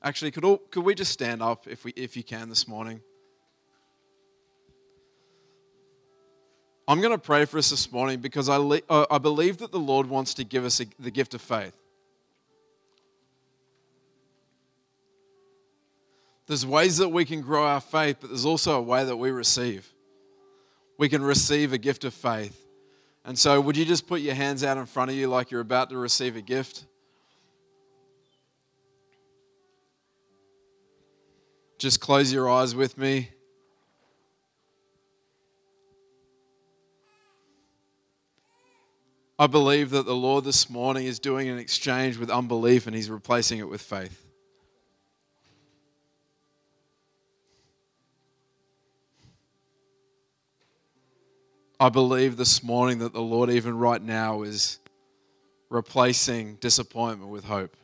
actually, 0.00 0.30
could, 0.30 0.44
all, 0.44 0.58
could 0.58 0.84
we 0.84 0.94
just 0.94 1.10
stand 1.10 1.42
up 1.42 1.66
if, 1.66 1.84
we, 1.84 1.92
if 1.96 2.16
you 2.16 2.22
can 2.22 2.48
this 2.48 2.68
morning? 2.68 3.00
I'm 6.86 7.00
going 7.00 7.12
to 7.12 7.18
pray 7.18 7.44
for 7.46 7.58
us 7.58 7.70
this 7.70 7.90
morning 7.90 8.20
because 8.20 8.48
I, 8.48 8.56
le- 8.56 8.80
I 8.88 9.18
believe 9.18 9.58
that 9.58 9.72
the 9.72 9.80
Lord 9.80 10.08
wants 10.08 10.34
to 10.34 10.44
give 10.44 10.64
us 10.64 10.80
a, 10.80 10.86
the 11.00 11.10
gift 11.10 11.34
of 11.34 11.40
faith. 11.40 11.74
There's 16.46 16.66
ways 16.66 16.98
that 16.98 17.08
we 17.08 17.24
can 17.24 17.40
grow 17.40 17.64
our 17.64 17.80
faith, 17.80 18.18
but 18.20 18.30
there's 18.30 18.44
also 18.44 18.76
a 18.76 18.82
way 18.82 19.04
that 19.04 19.16
we 19.16 19.30
receive. 19.30 19.92
We 20.98 21.08
can 21.08 21.22
receive 21.22 21.72
a 21.72 21.78
gift 21.78 22.04
of 22.04 22.14
faith. 22.14 22.61
And 23.24 23.38
so, 23.38 23.60
would 23.60 23.76
you 23.76 23.84
just 23.84 24.06
put 24.06 24.20
your 24.20 24.34
hands 24.34 24.64
out 24.64 24.76
in 24.78 24.86
front 24.86 25.10
of 25.10 25.16
you 25.16 25.28
like 25.28 25.50
you're 25.50 25.60
about 25.60 25.90
to 25.90 25.96
receive 25.96 26.36
a 26.36 26.40
gift? 26.40 26.86
Just 31.78 32.00
close 32.00 32.32
your 32.32 32.48
eyes 32.48 32.74
with 32.74 32.98
me. 32.98 33.30
I 39.38 39.48
believe 39.48 39.90
that 39.90 40.06
the 40.06 40.14
Lord 40.14 40.44
this 40.44 40.70
morning 40.70 41.06
is 41.06 41.18
doing 41.18 41.48
an 41.48 41.58
exchange 41.58 42.16
with 42.18 42.30
unbelief 42.30 42.86
and 42.86 42.94
He's 42.94 43.10
replacing 43.10 43.58
it 43.58 43.68
with 43.68 43.80
faith. 43.80 44.21
I 51.82 51.88
believe 51.88 52.36
this 52.36 52.62
morning 52.62 53.00
that 53.00 53.12
the 53.12 53.20
Lord, 53.20 53.50
even 53.50 53.76
right 53.76 54.00
now, 54.00 54.42
is 54.42 54.78
replacing 55.68 56.54
disappointment 56.60 57.28
with 57.28 57.42
hope. 57.42 57.76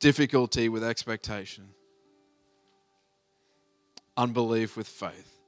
Difficulty 0.00 0.68
with 0.68 0.82
expectation. 0.82 1.68
Unbelief 4.16 4.76
with 4.76 4.88
faith. 4.88 5.38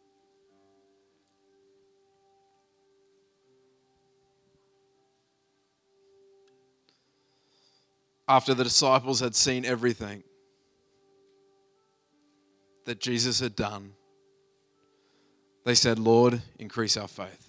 After 8.29 8.55
the 8.55 8.63
disciples 8.63 9.19
had 9.19 9.35
seen 9.35 9.65
everything, 9.65 10.23
that 12.85 13.01
Jesus 13.01 13.41
had 13.41 13.55
done, 13.57 13.93
they 15.65 15.75
said, 15.75 15.99
Lord, 15.99 16.43
increase 16.59 16.97
our 16.97 17.09
faith. 17.09 17.49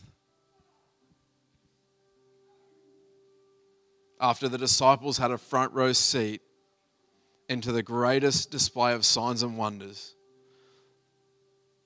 After 4.22 4.48
the 4.48 4.58
disciples 4.58 5.18
had 5.18 5.32
a 5.32 5.38
front 5.38 5.74
row 5.74 5.92
seat 5.92 6.42
into 7.50 7.72
the 7.72 7.84
greatest 7.84 8.52
display 8.52 8.94
of 8.94 9.06
signs 9.06 9.44
and 9.44 9.58
wonders 9.58 10.16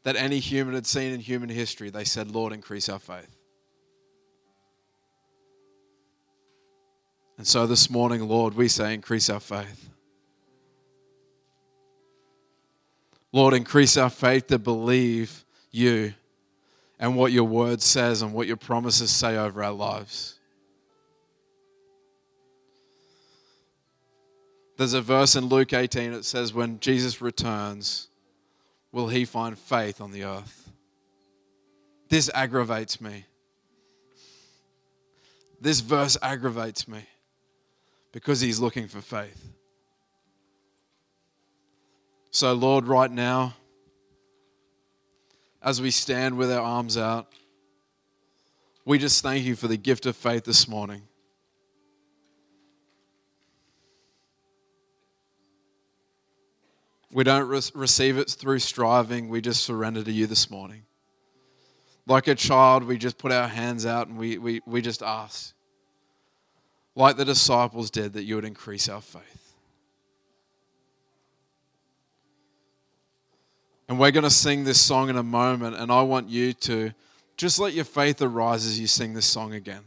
that 0.04 0.16
any 0.16 0.40
human 0.40 0.76
had 0.76 0.86
seen 0.86 1.14
in 1.14 1.20
human 1.20 1.50
history, 1.50 1.90
they 1.90 2.04
said, 2.04 2.32
Lord, 2.32 2.54
increase 2.54 2.90
our 2.90 3.00
faith. 3.00 3.36
And 7.38 7.46
so 7.46 7.68
this 7.68 7.90
morning, 7.90 8.28
Lord, 8.28 8.56
we 8.56 8.68
say, 8.68 8.94
increase 8.94 9.30
our 9.30 9.40
faith. 9.40 9.90
Lord, 13.38 13.54
increase 13.54 13.97
our 13.97 14.10
faith 14.10 14.47
to 14.47 14.58
believe 14.58 15.45
you. 15.69 16.15
and 17.00 17.15
what 17.15 17.32
your 17.32 17.43
word 17.43 17.84
says 17.84 18.23
and 18.23 18.34
what 18.34 18.47
your 18.47 18.58
promises 18.58 19.12
say 19.12 19.38
over 19.38 19.63
our 19.63 19.71
lives. 19.71 20.39
There's 24.78 24.93
a 24.93 25.02
verse 25.02 25.36
in 25.36 25.45
Luke 25.45 25.73
18 25.73 26.13
that 26.13 26.26
says, 26.26 26.52
When 26.52 26.80
Jesus 26.80 27.21
returns, 27.21 28.08
will 28.91 29.10
he 29.10 29.23
find 29.23 29.56
faith 29.56 30.02
on 30.02 30.10
the 30.10 30.23
earth? 30.23 30.71
This 32.10 32.32
aggravates 32.34 33.00
me. 33.00 33.26
This 35.62 35.82
verse 35.82 36.17
aggravates 36.23 36.88
me 36.88 37.06
because 38.12 38.41
he's 38.41 38.60
looking 38.60 38.88
for 38.88 39.02
faith. 39.02 39.57
So, 42.32 42.54
Lord, 42.54 42.88
right 42.88 43.10
now, 43.12 43.56
as 45.62 45.82
we 45.82 45.92
stand 45.92 46.38
with 46.38 46.52
our 46.52 46.62
arms 46.62 46.98
out, 46.98 47.28
we 48.86 48.98
just 48.98 49.22
thank 49.22 49.44
you 49.44 49.56
for 49.56 49.68
the 49.68 49.78
gift 49.78 50.06
of 50.06 50.16
faith 50.16 50.46
this 50.46 50.68
morning. 50.68 51.02
We 57.12 57.24
don't 57.24 57.48
re- 57.48 57.62
receive 57.74 58.18
it 58.18 58.30
through 58.30 58.60
striving, 58.60 59.30
we 59.30 59.42
just 59.42 59.63
surrender 59.63 60.04
to 60.04 60.12
you 60.12 60.28
this 60.28 60.50
morning. 60.50 60.84
Like 62.06 62.28
a 62.28 62.36
child, 62.36 62.84
we 62.84 62.98
just 62.98 63.18
put 63.18 63.32
our 63.32 63.48
hands 63.48 63.86
out 63.86 64.08
and 64.08 64.18
we, 64.18 64.38
we, 64.38 64.62
we 64.66 64.82
just 64.82 65.02
ask, 65.02 65.54
like 66.96 67.18
the 67.18 67.26
disciples 67.26 67.90
did, 67.90 68.13
that 68.13 68.24
you 68.24 68.36
would 68.36 68.46
increase 68.46 68.88
our 68.88 69.02
faith. 69.02 69.47
And 73.88 73.97
we're 74.00 74.12
going 74.12 74.23
to 74.23 74.30
sing 74.30 74.63
this 74.63 74.82
song 74.82 75.10
in 75.10 75.15
a 75.15 75.23
moment, 75.23 75.76
and 75.76 75.91
I 75.91 76.02
want 76.02 76.30
you 76.30 76.54
to 76.54 76.91
just 77.38 77.60
let 77.60 77.73
your 77.73 77.86
faith 77.86 78.21
arise 78.21 78.65
as 78.65 78.80
you 78.80 78.88
sing 78.88 79.13
this 79.13 79.26
song 79.26 79.54
again. 79.54 79.84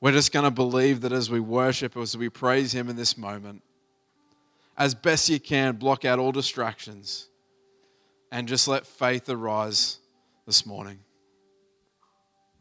We're 0.00 0.12
just 0.12 0.32
going 0.32 0.44
to 0.44 0.50
believe 0.50 1.00
that 1.00 1.12
as 1.12 1.30
we 1.30 1.40
worship, 1.40 1.96
as 1.96 2.16
we 2.16 2.28
praise 2.28 2.72
Him 2.72 2.90
in 2.90 2.96
this 2.96 3.16
moment, 3.16 3.62
as 4.76 4.94
best 4.94 5.28
you 5.30 5.40
can, 5.40 5.76
block 5.76 6.04
out 6.04 6.18
all 6.18 6.32
distractions 6.32 7.28
and 8.30 8.46
just 8.46 8.68
let 8.68 8.86
faith 8.86 9.28
arise 9.30 9.98
this 10.44 10.66
morning. 10.66 10.98